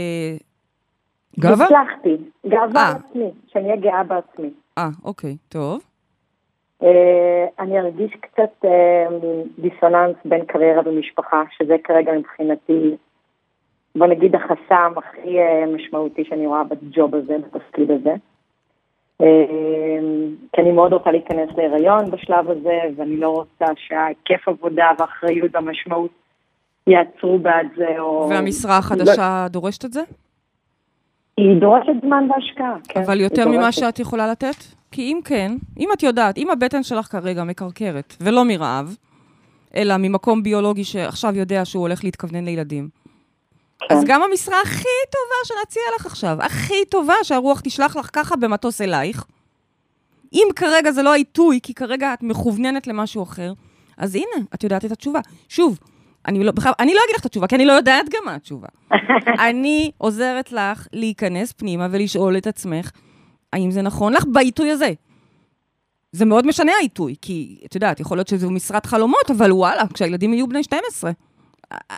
[1.40, 1.66] גאווה?
[1.66, 2.16] הצלחתי,
[2.48, 3.30] גאווה בעצמי, אה.
[3.48, 4.50] שאני אהיה גאה בעצמי.
[4.78, 5.82] אה, אוקיי, טוב.
[6.84, 9.06] אה, אני ארגיש קצת אה,
[9.60, 12.96] דיסוננס בין קריירה ומשפחה, שזה כרגע מבחינתי,
[13.96, 15.38] בוא נגיד, החסם הכי
[15.76, 18.14] משמעותי שאני רואה בג'וב הזה, בתפקיד הזה.
[20.54, 26.12] כי אני מאוד רוצה להיכנס להיריון בשלב הזה, ואני לא רוצה שההיקף עבודה והאחריות והמשמעות
[26.88, 28.28] יעצרו בעד זה, או...
[28.30, 29.48] והמשרה החדשה לא...
[29.48, 30.02] דורשת את זה?
[31.38, 33.02] היא דורשת זמן והשקעה, כן.
[33.02, 34.56] אבל יותר ממה שאת יכולה לתת?
[34.92, 38.96] כי אם כן, אם את יודעת, אם הבטן שלך כרגע מקרקרת, ולא מרעב,
[39.76, 42.90] אלא ממקום ביולוגי שעכשיו יודע שהוא הולך להתכוונן לילדים,
[43.80, 43.96] כן.
[43.96, 48.82] אז גם המשרה הכי טובה שנציע לך עכשיו, הכי טובה שהרוח תשלח לך ככה במטוס
[48.82, 49.26] אלייך,
[50.34, 53.54] אם כרגע זה לא העיתוי, כי כרגע את מכווננת למשהו אחר,
[53.98, 55.20] אז הנה, את יודעת את התשובה.
[55.50, 55.80] שוב,
[56.28, 58.36] אני לא, בכלל, אני לא אגיד לך את התשובה, כי אני לא יודעת גם מה
[58.36, 58.68] התשובה.
[59.50, 62.92] אני עוזרת לך להיכנס פנימה ולשאול את עצמך,
[63.54, 64.94] האם זה נכון לך בעיתוי הזה?
[66.12, 70.34] זה מאוד משנה העיתוי, כי את יודעת, יכול להיות שזו משרת חלומות, אבל וואלה, כשהילדים
[70.34, 71.12] יהיו בני 12.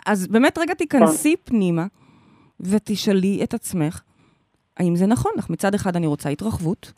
[0.06, 1.42] אז באמת רגע תיכנסי כן.
[1.44, 1.86] פנימה
[2.60, 4.00] ותשאלי את עצמך,
[4.76, 5.50] האם זה נכון לך?
[5.50, 6.92] מצד אחד אני רוצה התרחבות,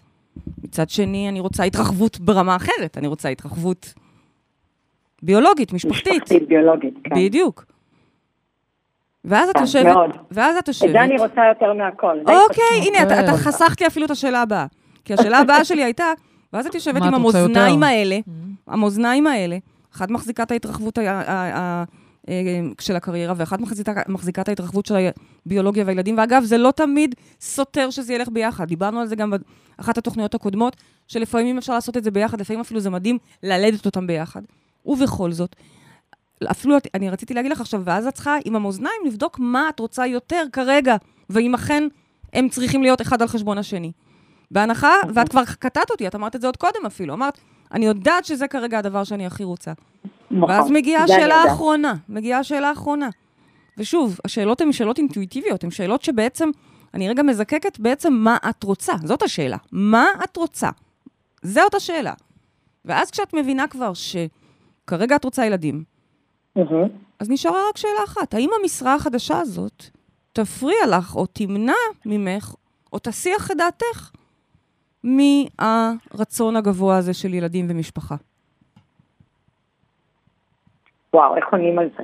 [0.64, 3.94] מצד שני אני רוצה התרחבות ברמה אחרת, אני רוצה התרחבות
[5.22, 6.12] ביולוגית, משפחתית.
[6.22, 7.14] משפחתית, ביולוגית, כן.
[7.16, 7.64] בדיוק.
[9.24, 10.10] ואז את כן, יושבת, מאוד.
[10.30, 10.88] ואז את יושבת.
[10.88, 12.18] את זה אני רוצה יותר מהכל.
[12.18, 14.66] אוקיי, הנה, אתה, אתה חסכת לי אפילו את השאלה הבאה.
[15.04, 16.12] כי השאלה הבאה שלי הייתה,
[16.52, 18.72] ואז את יושבת עם המאזניים האלה, mm-hmm.
[18.72, 19.56] המאזניים האלה,
[19.94, 21.84] אחת מחזיקה את ההתרחבות אה,
[22.80, 23.60] של הקריירה, ואחת
[24.08, 24.94] מחזיקה את ההתרחבות של
[25.46, 26.18] הביולוגיה והילדים.
[26.18, 28.68] ואגב, זה לא תמיד סותר שזה ילך ביחד.
[28.68, 29.32] דיברנו על זה גם
[29.78, 30.76] באחת התוכניות הקודמות,
[31.08, 34.42] שלפעמים אפשר לעשות את זה ביחד, לפעמים אפילו זה מדהים ללדת אותם ביחד.
[34.86, 35.56] ובכל זאת,
[36.50, 40.06] אפילו אני רציתי להגיד לך עכשיו, ואז את צריכה עם המאזניים לבדוק מה את רוצה
[40.06, 40.96] יותר כרגע,
[41.30, 41.88] ואם אכן
[42.32, 43.92] הם צריכים להיות אחד על חשבון השני.
[44.50, 47.38] בהנחה, ואת כבר קטעת אותי, את אמרת את זה עוד קודם אפילו, אמרת,
[47.72, 49.72] אני יודעת שזה כרגע הדבר שאני הכי רוצה.
[50.30, 53.08] נכון, ואז מגיעה השאלה האחרונה, מגיעה השאלה האחרונה.
[53.78, 56.50] ושוב, השאלות הן שאלות אינטואיטיביות, הן שאלות שבעצם,
[56.94, 59.56] אני רגע מזקקת בעצם מה את רוצה, זאת השאלה.
[59.72, 60.70] מה את רוצה?
[61.42, 62.12] זאת השאלה.
[62.84, 64.16] ואז כשאת מבינה כבר ש...
[64.86, 65.84] כרגע את רוצה ילדים.
[67.20, 69.84] אז נשארה רק שאלה אחת, האם המשרה החדשה הזאת
[70.32, 71.72] תפריע לך או תמנע
[72.06, 72.54] ממך,
[72.92, 74.10] או תסיח את דעתך
[75.04, 78.16] מהרצון הגבוה הזה של ילדים ומשפחה.
[81.14, 82.02] וואו, איך עונים על זה?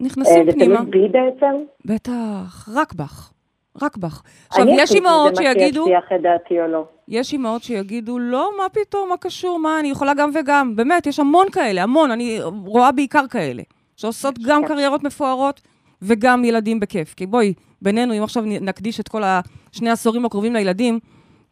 [0.00, 0.76] נכנסים זה פנימה.
[0.76, 1.54] תלוי בי בעצם?
[1.84, 3.32] בטח, רק בך.
[3.82, 4.22] רק בך.
[4.48, 6.84] עכשיו, יש אימהות זה מה שיגידו, שיסיח את דעתי או לא.
[7.08, 10.76] יש אימהות שיגידו, לא, מה פתאום, מה קשור, מה, אני יכולה גם וגם.
[10.76, 13.62] באמת, יש המון כאלה, המון, אני רואה בעיקר כאלה,
[13.96, 14.68] שעושות גם כן.
[14.68, 15.60] קריירות מפוארות
[16.02, 17.14] וגם ילדים בכיף.
[17.14, 20.98] כי בואי, בינינו, אם עכשיו נקדיש את כל השני העשורים הקרובים לילדים,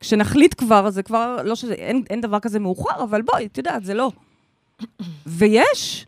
[0.00, 3.84] כשנחליט כבר, זה כבר, לא שזה, אין, אין דבר כזה מאוחר, אבל בואי, את יודעת,
[3.84, 4.10] זה לא.
[5.26, 6.06] ויש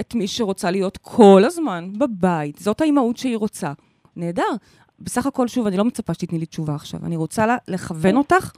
[0.00, 3.72] את מי שרוצה להיות כל הזמן בבית, זאת האימהות שהיא רוצה.
[4.16, 4.50] נהדר.
[5.02, 7.00] בסך הכל, שוב, אני לא מצפה שתתני לי תשובה עכשיו.
[7.04, 8.52] אני רוצה לה, לכוון אותך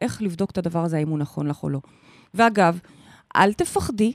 [0.00, 1.80] איך לבדוק את הדבר הזה, האם הוא נכון לך או לא.
[2.34, 2.78] ואגב,
[3.36, 4.12] אל תפחדי,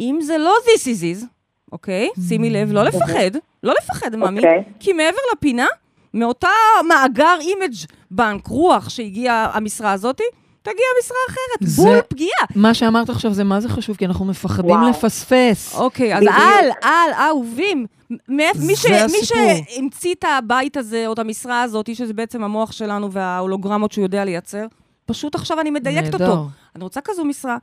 [0.00, 1.24] אם זה לא this is it,
[1.72, 2.08] אוקיי?
[2.28, 3.30] שימי לב, לא לפחד,
[3.62, 4.64] לא לפחד, אוקיי.
[4.80, 5.66] כי מעבר לפינה,
[6.14, 6.48] מאותה
[6.88, 7.74] מאגר image
[8.10, 10.24] bank רוח שהגיעה המשרה הזאתי,
[10.64, 12.44] תגיע משרה אחרת, זה- בול פגיעה.
[12.54, 14.90] מה שאמרת עכשיו זה מה זה חשוב, כי אנחנו מפחדים וואו.
[14.90, 15.74] לפספס.
[15.74, 16.34] אוקיי, אז בדיוק.
[16.36, 17.86] על, על, אהובים.
[18.28, 18.44] מי,
[18.76, 18.86] ש.
[19.22, 24.24] שהמציא את הבית הזה, או את המשרה הזאת, שזה בעצם המוח שלנו וההולוגרמות שהוא יודע
[24.24, 24.66] לייצר,
[25.06, 26.30] פשוט עכשיו אני מדייקת נהדר.
[26.30, 26.48] אותו.
[26.76, 27.56] אני רוצה כזו משרה,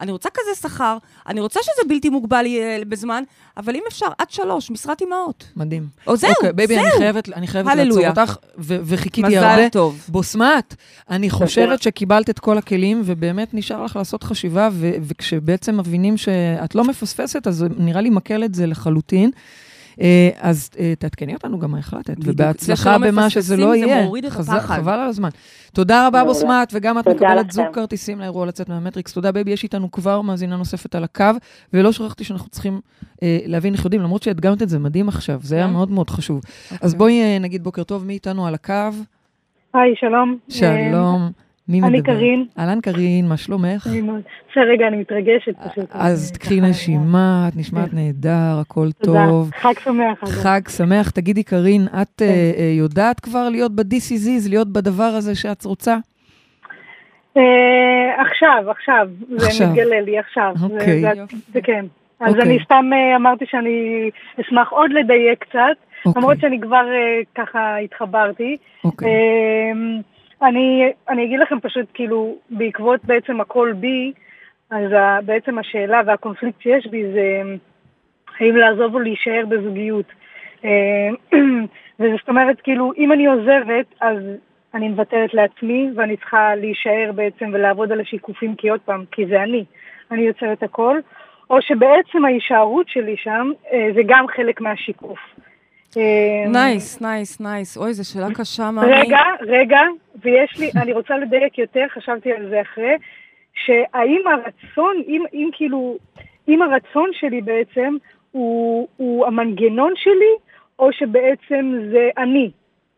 [0.00, 3.22] אני רוצה כזה שכר, אני רוצה שזה בלתי מוגבל יהיה בזמן,
[3.56, 5.44] אבל אם אפשר, עד שלוש, משרת אימהות.
[5.56, 5.86] מדהים.
[6.06, 6.84] או זהו, אוקיי, baby, זהו.
[6.84, 8.08] אני חייבת, אני חייבת לעצור.
[8.08, 9.56] אותך, ו- וחיכיתי הרבה.
[9.56, 10.04] מזל טוב.
[10.08, 10.74] בוסמת,
[11.10, 16.74] אני חושבת שקיבלת את כל הכלים, ובאמת נשאר לך לעשות חשיבה, ו- וכשבעצם מבינים שאת
[16.74, 19.30] לא מפספסת, אז נראה לי מקל את זה לחלוטין.
[20.00, 22.22] אה, אז אה, תעדכני אותנו גם מה החלטת.
[22.22, 24.02] זה ובהצלחה במה שזה לא זה יהיה.
[24.04, 24.76] מוריד את הפחד.
[24.76, 25.28] חבל על הזמן.
[25.72, 26.24] תודה רבה.
[26.24, 27.50] בוסמת, וגם את מקבלת.
[27.50, 29.12] זוג כרטיסים לאירוע לצאת מהמטריקס.
[29.12, 31.24] תודה, baby, יש איתנו כבר מאזינה נוספת על הקו,
[31.72, 32.80] ולא שכחתי שאנחנו צריכים
[33.22, 35.72] אה, להבין איך יודעים, למרות שהדגמת את זה מדהים עכשיו, זה היה כן.
[35.72, 36.40] מאוד מאוד חשוב.
[36.70, 36.98] אז אוקיי.
[36.98, 38.72] בואי אה, נגיד בוקר טוב, מי איתנו על הקו?
[39.74, 40.38] היי, שלום.
[40.48, 41.47] שלום.
[41.68, 41.88] מי מדבר?
[41.88, 42.44] אני קארין.
[42.58, 43.86] אהלן קארין, מה שלומך?
[43.90, 45.84] אני מאוד- בסדר, רגע, אני מתרגשת פשוט.
[45.90, 49.26] אז תקחי נשימה, את נשמעת נהדר, הכל תודה.
[49.28, 49.50] טוב.
[49.60, 50.18] חג שמח.
[50.24, 51.10] חג שמח.
[51.10, 52.24] תגידי, קארין, את כן.
[52.24, 55.96] אה, אה, יודעת כבר להיות ב-DCZs, להיות בדבר הזה שאת רוצה?
[57.36, 57.42] אה,
[58.26, 59.08] עכשיו, עכשיו.
[59.36, 59.50] עכשיו.
[59.50, 60.52] זה מתגלה לי עכשיו.
[60.56, 61.00] זה- אוקיי.
[61.00, 61.08] זה-
[61.52, 61.84] זה כן.
[62.20, 62.42] אז אוקיי.
[62.44, 62.84] אני סתם
[63.16, 65.58] אמרתי שאני אשמח עוד לדייק קצת,
[66.06, 66.84] אוקיי, למרות שאני כבר
[67.34, 68.56] ככה התחברתי.
[68.84, 69.08] אוקיי.
[70.42, 74.12] אני, אני אגיד לכם פשוט, כאילו, בעקבות בעצם הכל בי,
[74.70, 77.42] אז ה- בעצם השאלה והקונפליקט שיש בי זה
[78.38, 80.06] האם לעזוב או להישאר בזוגיות.
[80.64, 81.14] אמ,
[82.00, 84.18] וזה זאת אומרת, כאילו, אם אני עוזבת, אז
[84.74, 89.42] אני מוותרת לעצמי, ואני צריכה להישאר בעצם ולעבוד על השיקופים, כי עוד פעם, כי זה
[89.42, 89.64] אני,
[90.10, 90.98] אני יוצרת הכל,
[91.50, 95.18] או שבעצם ההישארות שלי שם, אה, זה גם חלק מהשיקוף.
[95.98, 97.76] אמ, נייס, נייס, נייס.
[97.76, 98.92] אוי, זו שאלה קשה, מאמי.
[98.92, 99.80] רגע, רגע,
[100.22, 102.96] ויש לי, אני רוצה לדייק יותר, חשבתי על זה אחרי,
[103.54, 105.96] שהאם הרצון, אם, אם כאילו,
[106.48, 107.96] אם הרצון שלי בעצם
[108.30, 110.34] הוא, הוא המנגנון שלי,
[110.78, 112.50] או שבעצם זה אני.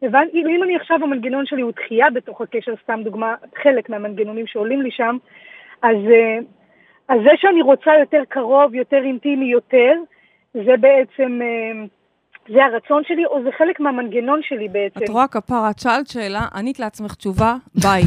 [0.02, 4.82] הבנתי, אם אני עכשיו המנגנון שלי הוא דחייה בתוך הקשר, סתם דוגמה, חלק מהמנגנונים שעולים
[4.82, 5.16] לי שם,
[5.82, 6.38] אז, אה,
[7.08, 9.92] אז זה שאני רוצה יותר קרוב, יותר אינטימי, יותר,
[10.54, 11.84] זה בעצם, אה,
[12.52, 15.04] זה הרצון שלי, או זה חלק מהמנגנון שלי בעצם.
[15.04, 18.02] את רואה כפרה, את שאלת שאלה, ענית לעצמך תשובה, ביי.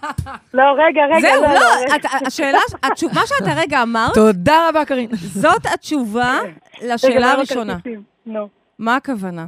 [0.54, 1.96] לא, רגע, רגע, זהו, לא, לא, רגע.
[1.96, 5.08] את- השאלה, התשוב- מה שאתה רגע אמרת, תודה רבה, קארין.
[5.14, 6.38] זאת התשובה
[6.82, 7.76] לשאלה למה הראשונה.
[8.78, 9.46] מה הכוונה?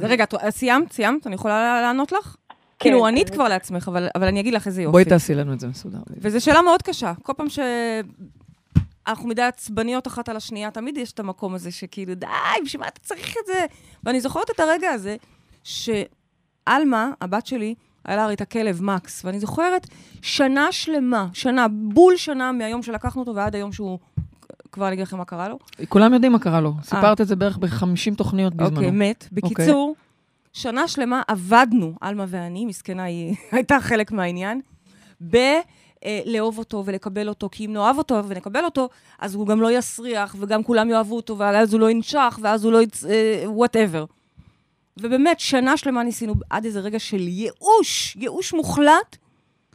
[0.00, 0.92] רגע, את- סיימת?
[0.92, 1.26] סיימת?
[1.26, 2.36] אני יכולה לענות לך?
[2.78, 3.34] כאילו, ענית כן.
[3.34, 4.92] כבר לעצמך, אבל אבל אני אגיד לך איזה יופי.
[4.92, 5.98] בואי תעשי לנו את זה מסודר.
[6.20, 7.12] וזו שאלה מאוד קשה.
[7.22, 7.46] כל פעם
[9.08, 12.26] שאנחנו מדי עצבניות אחת על השנייה, תמיד יש את המקום הזה שכאילו, די,
[12.64, 13.66] בשביל מה אתה צריך את זה?
[14.04, 15.16] ואני זוכרת את הרגע הזה,
[15.64, 19.86] שעלמה, הבת שלי, היה לה הרי את הכלב מקס, ואני זוכרת
[20.22, 23.98] שנה שלמה, שנה, בול שנה מהיום שלקחנו אותו ועד היום שהוא,
[24.72, 25.58] כבר אני אגיד לכם מה קרה לו.
[25.88, 26.74] כולם יודעים מה קרה לו.
[26.82, 28.76] סיפרת את זה בערך ב-50 תוכניות בזמנו.
[28.76, 29.28] אוקיי, מת.
[29.32, 29.94] בקיצור,
[30.52, 34.60] שנה שלמה עבדנו, עלמה ואני, מסכנה, היא הייתה חלק מהעניין,
[36.04, 40.36] בלאהוב אותו ולקבל אותו, כי אם נאהב אותו ונקבל אותו, אז הוא גם לא יסריח,
[40.38, 43.04] וגם כולם יאהבו אותו, ואז הוא לא ינשך, ואז הוא לא יצ...
[43.44, 44.04] וואטאבר.
[45.00, 49.16] ובאמת, שנה שלמה ניסינו עד איזה רגע של ייאוש, ייאוש מוחלט,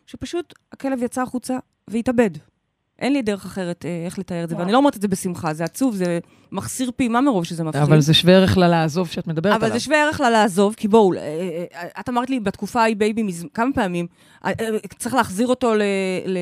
[0.05, 1.57] שפשוט הכלב יצא החוצה
[1.87, 2.29] והתאבד.
[2.99, 5.53] אין לי דרך אחרת אה, איך לתאר את זה, ואני לא אומרת את זה בשמחה,
[5.53, 6.19] זה עצוב, זה
[6.53, 7.81] מחסיר פעימה מרוב שזה מפחיד.
[7.83, 9.67] אבל זה שווה ערך ללעזוב שאת מדברת עליו.
[9.67, 12.95] אבל זה שווה ערך לה לעזוב, כי בואו, אה, אה, את אמרת לי בתקופה ההיא
[12.95, 14.07] baby מז- כמה פעמים,
[14.45, 14.65] אה, אה,
[14.97, 15.81] צריך להחזיר אותו ל-
[16.25, 16.37] ל-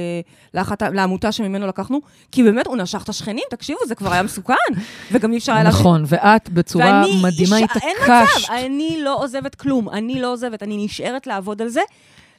[0.53, 1.99] לאחת לעמותה שממנו לקחנו,
[2.31, 4.53] כי באמת הוא נשך את השכנים, תקשיבו, זה כבר היה מסוכן,
[5.11, 5.63] וגם אי אפשר היה...
[5.63, 8.37] נכון, ואת בצורה מדהימה אישה- אין התעקשת.
[8.43, 11.81] מצב, אני לא עוזבת כלום, אני לא עוזבת, אני נשארת לעבוד על זה,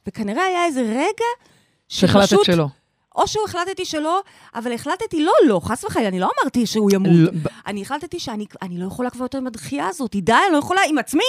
[0.08, 1.24] וכנראה היה איזה רגע
[1.88, 2.66] שפשוט- שלא.
[3.16, 4.22] או שהוא החלטתי שלא,
[4.54, 7.12] אבל החלטתי לא, לא, חס וחלילה, אני לא אמרתי שהוא ימות.
[7.14, 10.58] לא, אני החלטתי שאני אני לא יכולה כבר יותר עם הדחייה הזאת, די, אני לא
[10.58, 11.22] יכולה עם עצמי.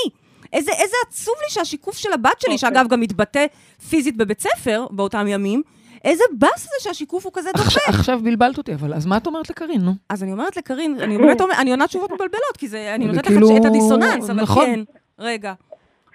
[0.54, 2.58] איזה, איזה עצוב לי שהשיקוף של הבת שלי, אוקיי.
[2.58, 3.46] שאגב גם מתבטא
[3.90, 5.62] פיזית בבית ספר באותם ימים,
[6.04, 7.66] איזה באס זה שהשיקוף הוא כזה דוחה.
[7.68, 9.92] עכשיו- עכשיו בלבלת אותי, אבל אז מה את אומרת לקארין, נו?
[10.10, 13.26] אז אני אומרת לקארין, אני באמת אומרת, אני עונה תשובות מבלבלות, כי זה, אני נותנת
[13.28, 14.66] כאילו- לך את הדיסוננס, אבל נכון.
[14.66, 14.80] כן,
[15.20, 15.54] רגע.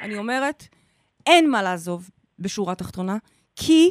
[0.01, 0.65] אני אומרת,
[1.27, 3.17] אין מה לעזוב בשורה התחתונה,
[3.57, 3.91] כי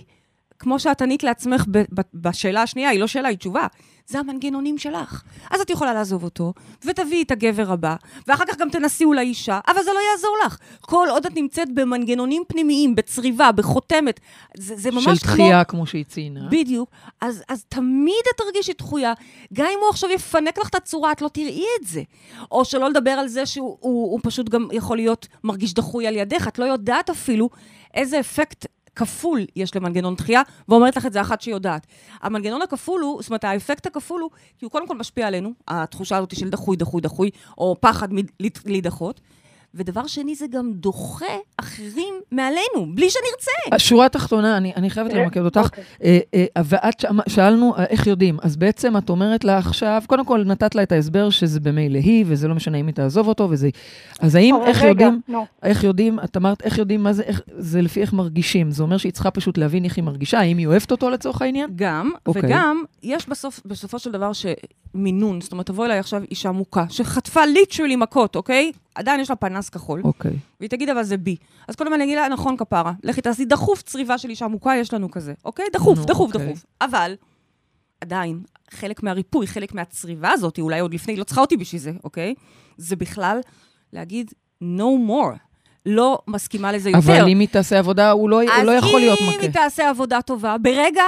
[0.60, 1.66] כמו שאת ענית לעצמך
[2.14, 3.68] בשאלה השנייה, היא לא שאלה, היא תשובה.
[4.08, 5.24] זה המנגנונים שלך.
[5.52, 6.54] אז את יכולה לעזוב אותו,
[6.86, 7.96] ותביאי את הגבר הבא,
[8.28, 10.58] ואחר כך גם תנסי אולי אישה, אבל זה לא יעזור לך.
[10.82, 14.20] כל עוד את נמצאת במנגנונים פנימיים, בצריבה, בחותמת,
[14.58, 15.34] זה, זה ממש של כמו...
[15.34, 16.48] דחייה, כמו שהיא ציינה.
[16.52, 16.90] בדיוק.
[17.22, 19.14] אז, אז תמיד את תרגישי דחויה.
[19.54, 22.02] גם אם הוא עכשיו יפנק לך את הצורה, את לא תראי את זה.
[22.52, 26.16] או שלא לדבר על זה שהוא הוא, הוא פשוט גם יכול להיות מרגיש דחוי על
[26.16, 26.48] ידך.
[26.48, 27.50] את לא יודעת אפילו
[27.94, 28.66] איזה אפקט
[28.98, 31.88] כפול יש למנגנון דחייה, ואומרת לך את זה אחת שיודעת.
[32.22, 34.30] המנגנון הכפול הוא, זאת אומרת, האפקט הכפול הוא,
[34.60, 38.60] כי הוא קודם כל משפיע עלינו, התחושה הזאת של דחוי, דחוי, דחוי, או פחד מלהת-
[38.66, 39.22] להידחות.
[39.74, 41.26] ודבר שני, זה גם דוחה
[41.58, 43.76] אחרים מעלינו, בלי שנרצה.
[43.76, 45.84] השורה התחתונה, אני, אני חייבת אה, למקד אותך, אוקיי.
[46.04, 50.76] אה, אה, ואת שאלנו איך יודעים, אז בעצם את אומרת לה עכשיו, קודם כל נתת
[50.76, 53.70] לה את ההסבר שזה במילא היא, וזה לא משנה אם היא תעזוב אותו, וזה...
[54.20, 55.46] אז האם, איך רגע, יודעים, נו.
[55.64, 58.72] איך יודעים, את אמרת, איך יודעים מה זה, איך, זה לפי איך מרגישים.
[58.72, 61.70] זה אומר שהיא צריכה פשוט להבין איך היא מרגישה, האם היא אוהבת אותו לצורך העניין?
[61.76, 62.42] גם, אוקיי.
[62.46, 64.32] וגם, יש בסוף, בסופו של דבר
[64.98, 68.72] שמינון, זאת אומרת, תבוא אליי עכשיו אישה מוכה, שחטפה ליטרלי מכות, אוקיי?
[68.96, 70.32] עדיין יש לה פנס כחול, אוקיי.
[70.60, 71.36] והיא תגיד, אבל זה בי.
[71.68, 74.94] אז קודם אני אגיד לה, נכון, כפרה, לכי תעשי דחוף צריבה של אישה מוכה, יש
[74.94, 75.66] לנו כזה, אוקיי?
[75.74, 76.48] דחוף, נו, דחוף, אוקיי.
[76.48, 76.66] דחוף.
[76.82, 77.16] אבל,
[78.02, 78.40] עדיין,
[78.72, 82.34] חלק מהריפוי, חלק מהצריבה הזאת, אולי עוד לפני, היא לא צריכה אותי בשביל זה, אוקיי?
[82.78, 83.40] זה בכלל
[83.94, 84.32] להגיד,
[84.64, 85.38] no more.
[85.86, 87.00] לא מסכימה לזה יותר.
[87.00, 89.42] אבל אם היא תעשה עבודה, הוא לא, הוא לא יכול להיות אז אם מכה.
[89.42, 91.04] היא תעשה עבודה טובה, ברגע,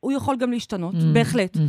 [0.00, 1.56] הוא יכול גם להשתנות, Mm, בהחלט.
[1.56, 1.60] mm.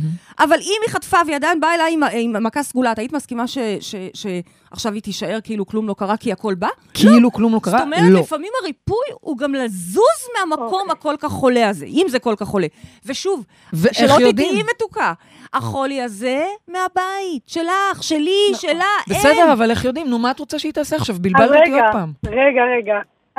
[0.44, 2.02] אבל אם היא חטפה והיא עדיין באה אליי עם,
[2.36, 6.16] עם מכה סגולה, את היית מסכימה ש- ש- שעכשיו היא תישאר כאילו כלום לא קרה
[6.16, 6.68] כי הכל בא?
[6.94, 7.72] כאילו כלום לא קרה?
[7.78, 8.20] זאת אומרת, לא.
[8.20, 10.04] לפעמים הריפוי הוא גם לזוז
[10.38, 10.92] מהמקום אוקיי.
[10.92, 12.66] הכל כך חולה הזה, אם זה כל כך חולה.
[13.06, 13.44] ושוב,
[13.92, 14.30] שלא?
[14.30, 15.12] תדעי מתוקה,
[15.52, 18.70] החולי הזה מהבית, שלך, שלי, שלה,
[19.10, 19.16] אין.
[19.18, 20.06] בסדר, אבל איך יודעים?
[20.10, 21.16] נו, מה את רוצה שהיא תעשה עכשיו?
[21.20, 22.12] בלבלת אותי עוד פעם.
[22.26, 22.94] רגע, רגע.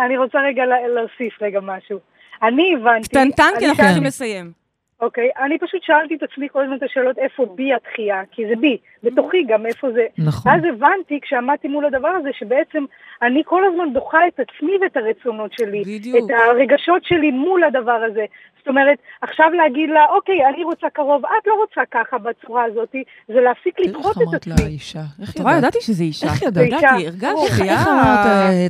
[0.06, 1.99] אני רוצה רגע לה- להוסיף רגע משהו.
[2.43, 3.08] אני הבנתי...
[3.10, 3.84] קטנטן, כי אני אנחנו.
[3.84, 4.61] צריכים לסיים.
[5.01, 8.55] אוקיי, אני פשוט שאלתי את עצמי כל הזמן את השאלות איפה בי התחייה, כי זה
[8.55, 10.05] בי, בתוכי גם איפה זה.
[10.17, 10.51] נכון.
[10.51, 12.85] ואז הבנתי, כשעמדתי מול הדבר הזה, שבעצם
[13.21, 15.81] אני כל הזמן דוחה את עצמי ואת הרצונות שלי.
[15.81, 16.17] בדיוק.
[16.17, 18.25] את הרגשות שלי מול הדבר הזה.
[18.61, 22.95] זאת אומרת, עכשיו להגיד לה, אוקיי, אני רוצה קרוב, את לא רוצה ככה בצורה הזאת,
[23.27, 24.67] זה להפסיק לדחות איך את אמרת לה עצמי.
[24.67, 25.01] אישה.
[25.21, 25.63] איך את רואה, ידעת?
[25.63, 26.27] ידעתי שזה אישה.
[26.27, 26.67] איך ידעת?
[26.67, 27.45] ידעתי, הרגשתי.
[27.45, 27.87] איך איך.
[27.87, 28.25] אמרת,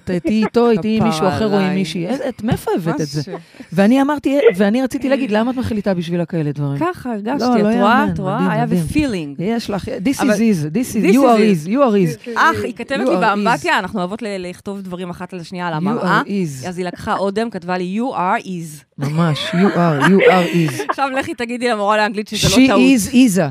[0.09, 1.73] אה, תהיי איתו, תהיי עם מישהו אחר או עם.
[1.73, 2.07] מישהי?
[2.29, 3.31] את מאיפה הבאת את זה?
[3.73, 6.79] ואני אמרתי, ואני רציתי להגיד, למה את מחליטה בשבילה כאלה דברים?
[6.79, 7.73] ככה הרגשתי, לא, לא את רואה?
[7.75, 8.51] יאמן, את רואה?
[8.51, 8.65] היה.
[8.65, 9.35] בפילינג.
[9.39, 11.67] יש לך, this is is, this is, This you is are is.
[11.67, 11.95] is, you are
[12.27, 12.29] is.
[12.38, 15.67] אך, היא כתבת You לי are באמבטיה, אנחנו אוהבות ל- לכתוב דברים אחת על השנייה
[15.67, 16.21] על You המראה.
[16.21, 16.67] are is.
[16.69, 18.84] אז היא לקחה אודם, כתבה לי, you are is.
[18.97, 20.84] ממש, you are, you are is.
[20.89, 22.79] עכשיו לכי תגידי למורה לאנגלית שזה She לא טעות.
[22.79, 23.43] is איזה.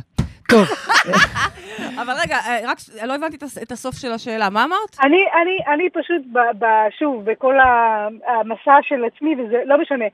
[0.49, 0.67] טוב,
[2.03, 4.97] אבל רגע, אה, רק, לא הבנתי את הס- את הסוף של השאלה, מה אמרת?
[5.03, 6.67] אני, אני, אני פשוט, ב, ב,
[6.99, 7.55] שוב, בכל
[8.29, 10.05] המסע של עצמי, וזה לא משנה.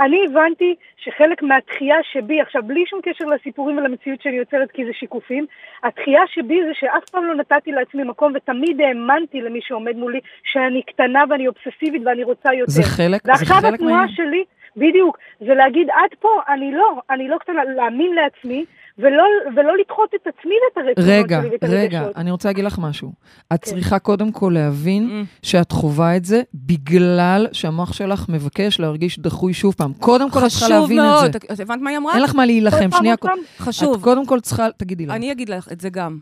[0.00, 4.90] אני הבנתי שחלק מהתחייה שבי, עכשיו בלי שום קשר לסיפורים ולמציאות שאני יוצרת כי זה
[4.92, 5.46] שיקופים,
[5.82, 10.82] התחייה שבי זה שאף פעם לא נתתי לעצמי מקום ותמיד האמנתי למי שעומד מולי שאני
[10.82, 12.72] קטנה ואני אובססיבית ואני רוצה יותר.
[12.72, 14.16] זה חלק, זה ועכשיו חלק התנועה מהעניין.
[14.16, 14.44] שלי,
[14.76, 18.64] בדיוק, זה להגיד עד פה, אני לא, אני לא קטנה, להאמין לעצמי
[18.98, 19.22] ולא,
[19.56, 22.16] ולא לדחות את עצמי ואת הרצונות רגע, שלי ואת רגע, הרגשות.
[22.16, 23.12] אני רוצה להגיד לך משהו.
[23.54, 23.70] את כן.
[23.70, 25.46] צריכה קודם כל להבין Mm.
[25.46, 29.92] שאת חווה את זה בגלל שהמוח שלך מבקש להרגיש דחוי שוב פעם.
[29.92, 31.32] קודם כל את צריכה חשוב להבין את מאוד.
[31.32, 31.38] זה.
[31.38, 32.14] את- את הבנת מה היא אמרה?
[32.14, 33.16] אין לך מה להילחם, כל שנייה.
[33.16, 33.38] פעם?
[33.58, 33.94] חשוב.
[33.96, 35.14] את קודם כל צריכה, תגידי לה.
[35.14, 36.18] אני אגיד לך את זה גם.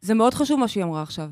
[0.00, 1.26] זה מאוד חשוב מה שהיא אמרה עכשיו.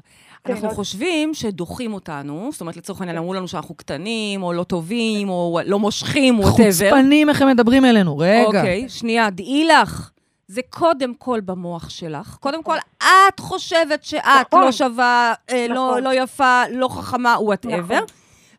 [0.45, 4.53] כן, אנחנו אז- חושבים שדוחים אותנו, זאת אומרת, לצורך העניין, אמרו לנו שאנחנו קטנים, או
[4.53, 6.57] לא טובים, או לא מושכים, וואטאבר.
[6.65, 8.19] חוצפנים, איך הם מדברים אלינו.
[8.19, 8.45] רגע.
[8.47, 10.11] אוקיי, שנייה, דעי לך.
[10.53, 12.37] זה קודם כל במוח שלך.
[12.41, 14.65] קודם כל, את חושבת שאת נכון.
[14.65, 16.03] לא שווה, אה, לא, נכון.
[16.03, 17.95] לא יפה, לא חכמה, whatever.
[17.95, 18.07] נכון.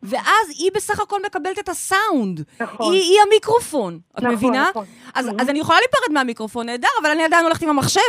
[0.02, 2.40] ואז היא בסך הכל מקבלת את הסאונד.
[2.60, 2.92] נכון.
[2.92, 4.66] היא, היא המיקרופון, את נכון, מבינה?
[4.70, 4.84] נכון.
[5.14, 5.32] אז, Mhm.
[5.42, 8.00] אז אני יכולה להיפרד מהמיקרופון, נהדר, אבל אני עדיין הולכת עם המחשב.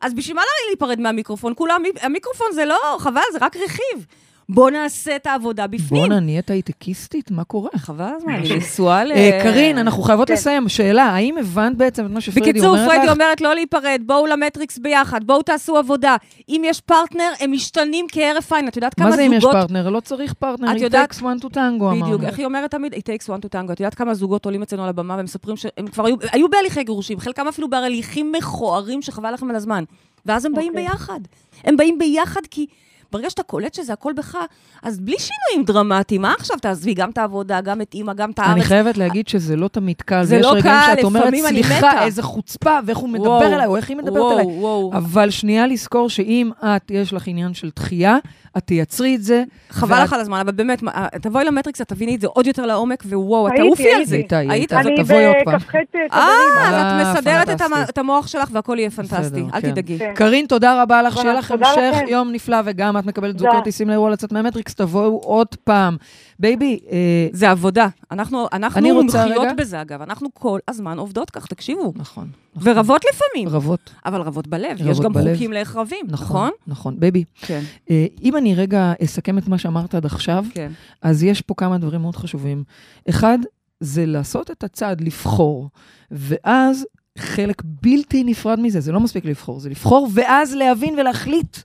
[0.00, 1.52] אז בשביל מה לא להיפרד מהמיקרופון?
[1.56, 4.06] כולם, המיקרופון זה לא, חבל, זה רק רכיב.
[4.54, 6.02] בוא נעשה את העבודה בפנים.
[6.02, 7.30] בואנה, נהיית הייטקיסטית?
[7.30, 7.70] מה קורה?
[7.76, 9.12] חבל הזמן, אני נשואה ל...
[9.12, 10.34] אה, קארין, אנחנו חייבות כן.
[10.34, 10.68] לסיים.
[10.68, 13.10] שאלה, האם הבנת בעצם את מה בקיצור, אומרת לך?
[13.10, 16.16] אומרת לא להיפרד, בואו למטריקס ביחד, בואו תעשו עבודה.
[16.48, 18.68] אם יש פרטנר, הם משתנים כהרף עין.
[18.68, 19.32] את יודעת כמה מה זה זוגות...
[19.32, 19.90] אם יש פרטנר?
[19.90, 22.04] לא צריך פרטנר, it takes one to tango, אמרנו.
[22.04, 22.94] בדיוק, איך היא אומרת תמיד?
[22.94, 23.72] It takes one to tango.
[23.72, 27.20] את יודעת כמה זוגות עולים אצלנו על הבמה ומספרים שהם כבר היו, היו בהליכי גירושים,
[27.20, 29.84] חלקם אפילו בהליכים מכוערים שחבל לכם על הזמן.
[30.26, 30.88] ואז הם באים אוקיי.
[30.88, 31.20] ביחד.
[31.64, 32.66] הם באים ביחד כי
[33.12, 34.38] ברגע שאתה קולט שזה הכל בך,
[34.82, 38.38] אז בלי שינויים דרמטיים, מה עכשיו תעזבי גם את העבודה, גם את אימא, גם את
[38.38, 38.50] הארץ?
[38.50, 41.88] אני חייבת להגיד שזה לא תמיד קל, זה לא קל, שאת אומרת, לפעמים אני סליחה,
[41.88, 44.46] מתה." איזה חוצפה, ואיך הוא מדבר וואו, אליי, או איך היא מדברת וואו, אליי.
[44.46, 44.90] וואו.
[44.94, 48.16] אבל שנייה לזכור שאם את, יש לך עניין של דחייה,
[48.56, 49.42] את תייצרי את זה.
[49.70, 50.90] חבל ואת- לך על הזמן, אבל באמת, מה,
[51.22, 54.04] תבואי למטריקס, את תביני את זה עוד יותר לעומק, ווואו, את הייתי, תעופי על הייתי.
[54.06, 54.16] זה.
[54.16, 54.72] איתה, היא היית?
[54.72, 55.54] אני תבואי עוד פעם.
[55.56, 56.08] בכ"ח תדרים.
[56.12, 56.28] אה,
[56.68, 59.70] אז אה, את מסדרת את המוח שלך והכל יהיה פנטסטי, אל כן.
[59.70, 59.98] תדאגי.
[59.98, 60.12] כן.
[60.14, 61.96] קארין, תודה רבה לך, שיהיה לך המשך.
[62.08, 63.48] יום נפלא, וגם את מקבלת זוג.
[63.52, 65.96] כרטיסים לאירוע לצאת מהמטריקס, תבואו עוד פעם.
[66.40, 66.96] baby, אה,
[67.32, 67.88] זה עבודה.
[68.10, 70.02] אנחנו, אנחנו מומחיות רגע- בזה, אגב.
[70.02, 71.92] אנחנו כל הזמן עובדות כך, תקשיבו.
[71.96, 72.28] נכון.
[72.56, 72.68] נכון.
[72.72, 74.76] ורבות לפעמים, רבות, אבל רבות בלב.
[74.76, 75.32] יש רבות גם בלב.
[75.34, 76.50] חוקים לאיך רבים, נכון, נכון?
[76.66, 77.00] נכון.
[77.00, 77.60] baby, כן,
[77.90, 80.72] אה, אם אני רגע אסכם את מה שאמרת עד עכשיו, כן.
[81.02, 82.64] אז יש פה כמה דברים מאוד חשובים.
[83.08, 83.38] אחד,
[83.80, 85.68] זה לעשות את הצעד לבחור,
[86.10, 86.86] ואז
[87.18, 91.56] חלק בלתי נפרד מזה, זה לא מספיק לבחור, זה לבחור, ואז להבין ולהחליט,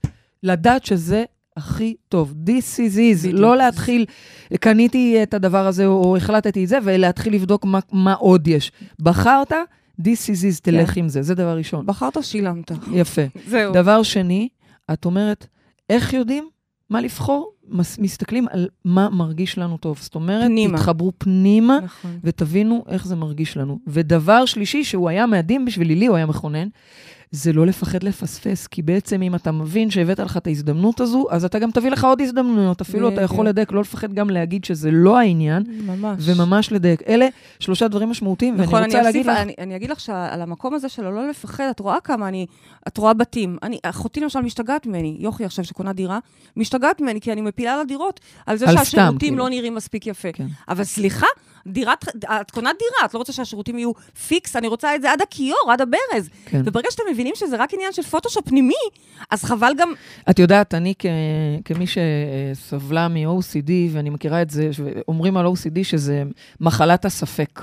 [0.43, 1.23] לדעת שזה
[1.57, 2.33] הכי טוב.
[2.45, 3.39] This is is, בדיוק.
[3.39, 4.05] לא להתחיל,
[4.59, 8.71] קניתי את הדבר הזה, או החלטתי את זה, ולהתחיל לבדוק מה, מה עוד יש.
[9.01, 9.51] בחרת,
[10.01, 10.99] this is is, תלך כן.
[10.99, 11.85] עם זה, זה דבר ראשון.
[11.85, 12.71] בחרת, שילמת.
[12.93, 13.21] יפה.
[13.47, 13.73] זהו.
[13.73, 14.49] דבר שני,
[14.93, 15.47] את אומרת,
[15.89, 16.49] איך יודעים
[16.89, 17.51] מה לבחור?
[17.69, 19.97] מס, מסתכלים על מה מרגיש לנו טוב.
[20.01, 20.77] זאת אומרת, פנימה.
[20.77, 22.19] תתחברו פנימה נכון.
[22.23, 23.79] ותבינו איך זה מרגיש לנו.
[23.87, 26.67] ודבר שלישי, שהוא היה מדהים בשבילי, לי הוא היה מכונן,
[27.31, 31.45] זה לא לפחד לפספס, כי בעצם אם אתה מבין שהבאת לך את ההזדמנות הזו, אז
[31.45, 32.81] אתה גם תביא לך עוד הזדמנויות.
[32.81, 33.45] אפילו אתה יכול.
[33.47, 36.23] לדייק, לא לפחד גם להגיד שזה לא העניין, ממש.
[36.25, 37.01] וממש לדייק.
[37.07, 37.27] אלה
[37.59, 39.41] שלושה דברים משמעותיים, נכון, ואני אני רוצה להגיד אוסיף, לך...
[39.41, 42.45] אני, אני אגיד לך שעל המקום הזה שלו לא לפחד, את רואה כמה אני,
[42.87, 43.57] את רואה בתים.
[43.63, 46.19] אני, אחותי למשל משתגעת ממני, יוכי עכשיו שקונה דירה,
[46.57, 49.37] משתגעת ממני כי אני מפילה לה דירות על זה על סתם, שהשירותים כאילו.
[49.37, 50.31] לא נראים מספיק יפה.
[50.31, 50.47] כן.
[50.69, 51.27] אבל סליחה,
[51.67, 52.05] דירת,
[52.41, 53.91] את קונה דירה, את לא רוצה שהשירותים יהיו
[54.27, 56.29] פיקס, אני רוצה את זה עד הכיור, עד הברז.
[56.45, 56.61] כן.
[56.65, 58.73] וברגע שאתם מבינים שזה רק עניין של פוטושופ פנימי,
[59.31, 59.93] אז חבל גם...
[60.29, 61.05] את יודעת, אני כ-
[61.65, 64.69] כמי שסבלה מ-OCD, ואני מכירה את זה,
[65.07, 66.23] אומרים על OCD שזה
[66.61, 67.61] מחלת הספק.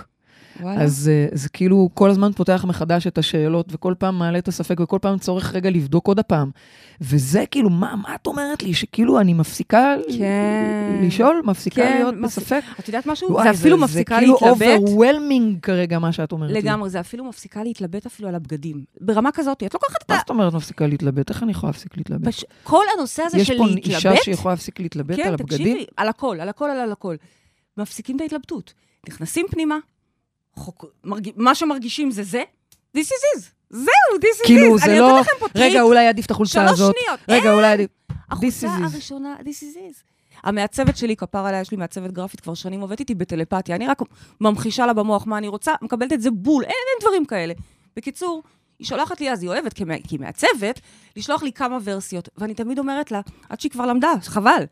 [0.61, 4.81] אז אה, זה כאילו כל הזמן פותח מחדש את השאלות, וכל פעם מעלה את הספק,
[4.81, 6.51] וכל פעם צורך רגע לבדוק עוד הפעם.
[7.01, 8.75] וזה כאילו, מה, מה את אומרת לי?
[8.75, 11.01] שכאילו אני מפסיקה כן.
[11.03, 11.43] לשאול?
[11.45, 12.63] מפסיקה כן, להיות מפס- בספק?
[12.81, 13.33] את יודעת משהו?
[13.33, 14.57] וואי, זה אפילו מפסיקה להתלבט.
[14.59, 16.63] זה כאילו overwhelming כרגע, מה שאת אומרת לי.
[16.63, 18.85] לגמרי, זה אפילו מפסיקה להתלבט אפילו על הבגדים.
[19.01, 20.15] ברמה כזאת, את לוקחת את ה...
[20.15, 21.31] מה זאת אומרת מפסיקה להתלבט?
[21.31, 22.27] איך אני יכולה להפסיק להתלבט?
[22.27, 22.45] בש...
[22.63, 23.97] כל הנושא הזה יש של פה להתלבט...
[23.97, 25.59] אישה שיכולה להפסיק להתלבט כן, על הבגדים?
[25.59, 27.17] תקשיבי, על הכל, על הכל, על הכל.
[27.77, 28.75] מפסיקים את ההתלבטות.
[29.09, 29.79] נכנסים פנימה,
[30.57, 30.85] חוק...
[31.05, 31.31] מרג...
[31.37, 32.43] מה שמרגישים זה זה,
[32.97, 33.43] this is is.
[33.71, 34.81] זהו, this is כאילו, is.
[34.85, 35.09] זה אני לא...
[35.09, 36.95] נותנת לכם פה טריק, רגע, אולי עדיף את החולצה שלוש הזאת.
[37.03, 37.21] שניות.
[37.29, 37.91] רגע, אולי עדיף...
[38.33, 38.67] is.
[38.93, 40.03] הראשונה, this is is.
[40.45, 43.77] המעצבת שלי, כפר עליה, יש לי מעצבת גרפית כבר שנים, עובדת איתי בטלפתיה.
[43.77, 44.03] אני רק
[44.41, 47.55] ממחישה לה במוח מה אני רוצה, מקבלת את זה בול, אין, אין דברים כאלה.
[47.97, 48.43] בקיצור,
[48.79, 50.81] היא שולחת לי, אז היא אוהבת, כי היא מעצבת,
[51.17, 52.29] לשלוח לי כמה ורסיות.
[52.39, 54.65] ואני תמיד אומרת לה, עד שהיא כבר למדה, חבל.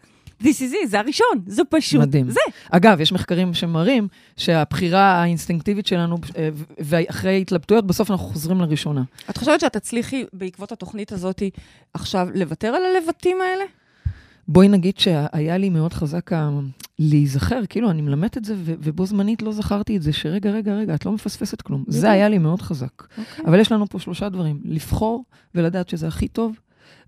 [0.43, 2.01] This is it, זה הראשון, זה פשוט.
[2.01, 2.31] מדהים.
[2.31, 2.41] זה.
[2.71, 9.03] אגב, יש מחקרים שמראים שהבחירה האינסטינקטיבית שלנו, אה, ואחרי התלבטויות, בסוף אנחנו חוזרים לראשונה.
[9.31, 11.43] את חושבת שאת תצליחי בעקבות התוכנית הזאת
[11.95, 13.65] עכשיו לוותר על הלבטים האלה?
[14.49, 16.51] בואי נגיד שהיה לי מאוד חזק ה-
[16.99, 20.75] להיזכר, כאילו, אני מלמדת את זה, ו- ובו זמנית לא זכרתי את זה, שרגע, רגע,
[20.75, 21.85] רגע, את לא מפספסת כלום.
[21.89, 23.03] זה היה לי מאוד חזק.
[23.19, 23.45] אוקיי.
[23.47, 25.25] אבל יש לנו פה שלושה דברים, לבחור
[25.55, 26.57] ולדעת שזה הכי טוב,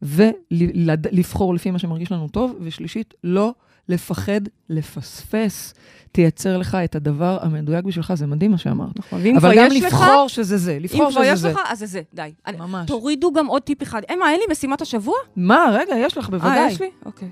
[0.03, 3.55] ולבחור לפי מה שמרגיש לנו טוב, ושלישית, לא
[3.89, 5.75] לפחד לפספס.
[6.13, 8.99] תייצר לך את הדבר המדויק בשבילך, זה מדהים מה שאמרת.
[8.99, 11.39] נכון, ואם אבל כבר גם יש לך, לבחור שזה זה, אם לבחור כבר שזה יש
[11.39, 11.51] זה.
[11.53, 12.33] לך, אז זה זה, די.
[12.47, 12.87] אני- ממש.
[12.87, 14.03] תורידו גם עוד טיפ אחד.
[14.15, 15.15] אמה, אין לי משימת השבוע?
[15.37, 16.67] מה, רגע, יש לך, אה, בוודאי.
[16.67, 16.91] יש לי?
[17.07, 17.29] אוקיי.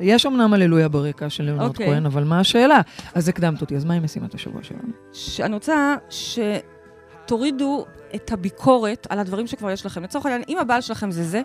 [0.00, 1.86] יש אמנם הללויה ברקע של ליאונרד אוקיי.
[1.86, 2.80] כהן, אבל מה השאלה?
[3.14, 4.88] אז הקדמת אותי, אז מהי משימת השבוע שלנו?
[5.12, 5.96] שאני רוצה
[7.32, 10.02] שתורידו את הביקורת על הדברים שכבר יש לכם.
[10.02, 11.42] לצורך העניין, אם הבעל שלכם זה זה,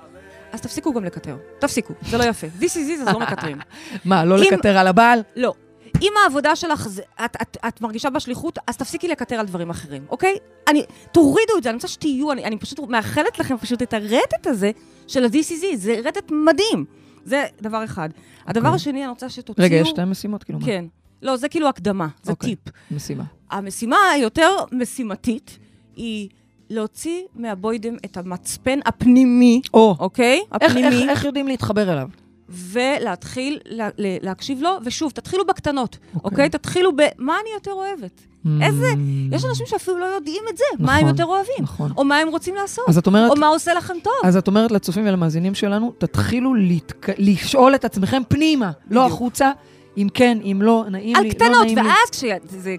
[0.51, 1.37] אז תפסיקו גם לקטר.
[1.59, 2.47] תפסיקו, זה לא יפה.
[2.59, 3.57] This is it, אז לא מקטרים.
[4.05, 5.23] מה, לא לקטר על הבעל?
[5.35, 5.53] לא.
[6.01, 10.05] אם העבודה שלך, זה, את, את, את מרגישה בשליחות, אז תפסיקי לקטר על דברים אחרים,
[10.09, 10.37] אוקיי?
[10.67, 14.47] אני, תורידו את זה, אני רוצה שתהיו, אני, אני פשוט מאחלת לכם פשוט את הרטט
[14.47, 14.71] הזה
[15.07, 16.85] של it, זה רטט מדהים.
[17.23, 18.09] זה דבר אחד.
[18.47, 18.75] הדבר אוקיי.
[18.75, 19.65] השני, אני רוצה שתוציאו...
[19.65, 20.65] רגע, יש שתי משימות, כאילו, מה?
[20.65, 20.85] כן.
[21.21, 22.55] לא, זה כאילו הקדמה, זה אוקיי.
[22.55, 22.73] טיפ.
[22.91, 23.23] משימה.
[23.51, 25.59] המשימה היותר משימתית
[25.97, 26.29] היא
[26.69, 30.41] להוציא מהבוידם את המצפן הפנימי, או, אוקיי?
[30.61, 31.01] איך, הפנימי.
[31.01, 32.07] איך, איך יודעים להתחבר אליו?
[32.49, 36.21] ולהתחיל לה, להקשיב לו, ושוב, תתחילו בקטנות, אוקיי.
[36.23, 36.49] אוקיי?
[36.49, 38.21] תתחילו במה אני יותר אוהבת.
[38.61, 38.91] איזה...
[38.91, 41.91] Mm, יש אנשים שאפילו לא יודעים את זה, מה הם נכון, יותר אוהבים, נכון.
[41.97, 44.13] או מה הם רוצים לעשות, אומרת, או מה עושה לכם טוב.
[44.23, 47.07] אז את אומרת לצופים ולמאזינים שלנו, תתחילו להתק...
[47.17, 49.13] לשאול את עצמכם פנימה, לא בדיוק.
[49.13, 49.51] החוצה,
[49.97, 51.83] אם כן, אם לא, נעים על לי, קטנות, לא נעים לי.
[51.83, 52.09] ואז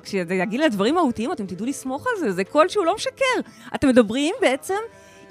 [0.02, 3.50] כשזה, יגיע לדברים מהותיים, אתם תדעו לסמוך על זה, זה קול שהוא לא משקר.
[3.74, 4.74] אתם מדברים בעצם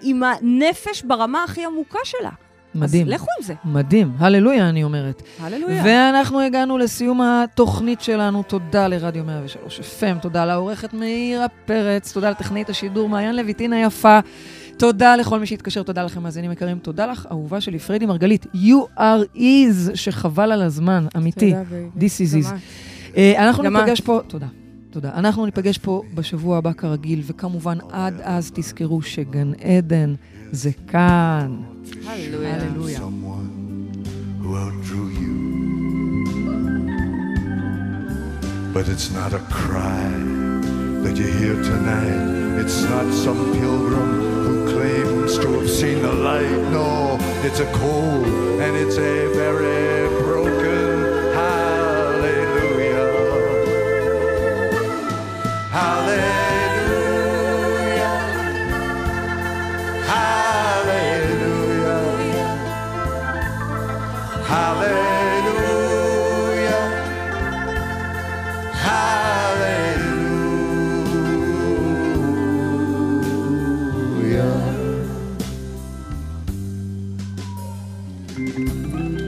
[0.02, 2.30] עם הנפש ברמה הכי עמוקה שלה.
[2.76, 3.54] מדהים, אז לכו עם זה.
[3.66, 5.22] מדהים, הללויה, אני אומרת.
[5.40, 5.82] הללויה.
[5.86, 8.44] ואנחנו הגענו לסיום התוכנית שלנו.
[8.44, 14.20] תודה לרדיו 103 FM, תודה לעורכת מאירה פרץ, תודה לטכנאית השידור מעיין לויטין היפה.
[14.78, 16.80] תודה לכל מי שהתקשר, תודה לכם מאזינים יקרים.
[16.80, 18.46] תודה לך, אהובה שלי, פריידי מרגלית.
[18.54, 21.54] You are is, שחבל על הזמן, אמיתי.
[21.54, 22.06] תודה.
[22.06, 22.54] This is is.
[23.18, 24.06] אה, אנחנו ניפגש את.
[24.06, 24.48] פה, תודה.
[24.90, 25.12] תודה.
[25.14, 30.16] אנחנו ניפגש פה בשבוע הבא כרגיל, וכמובן עד אז תזכרו שגן עדן
[30.52, 31.58] זה כאן.
[32.06, 33.00] הללויה.
[38.74, 40.08] But it's not a cry
[41.04, 42.24] that you hear tonight.
[42.62, 44.37] It's not some pilgrim
[44.78, 46.62] claims to have seen the light.
[46.72, 48.28] No, it's a cold
[48.62, 50.94] and it's a very broken
[51.34, 53.08] hallelujah.
[55.72, 56.47] Hallelujah.
[78.38, 79.27] Música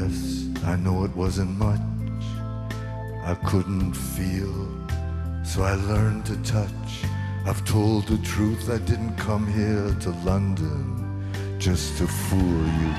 [0.00, 0.46] best.
[0.64, 1.80] I know it wasn't much.
[3.24, 4.54] I couldn't feel,
[5.44, 6.90] so I learned to touch.
[7.46, 8.70] I've told the truth.
[8.70, 10.82] I didn't come here to London
[11.58, 12.92] just to fool you.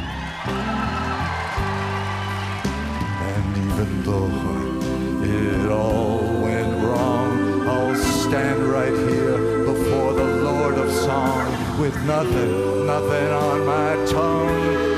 [3.31, 4.33] And even though
[5.23, 9.37] it all went wrong, I'll stand right here
[9.71, 14.90] before the Lord of Song with nothing, nothing on my tongue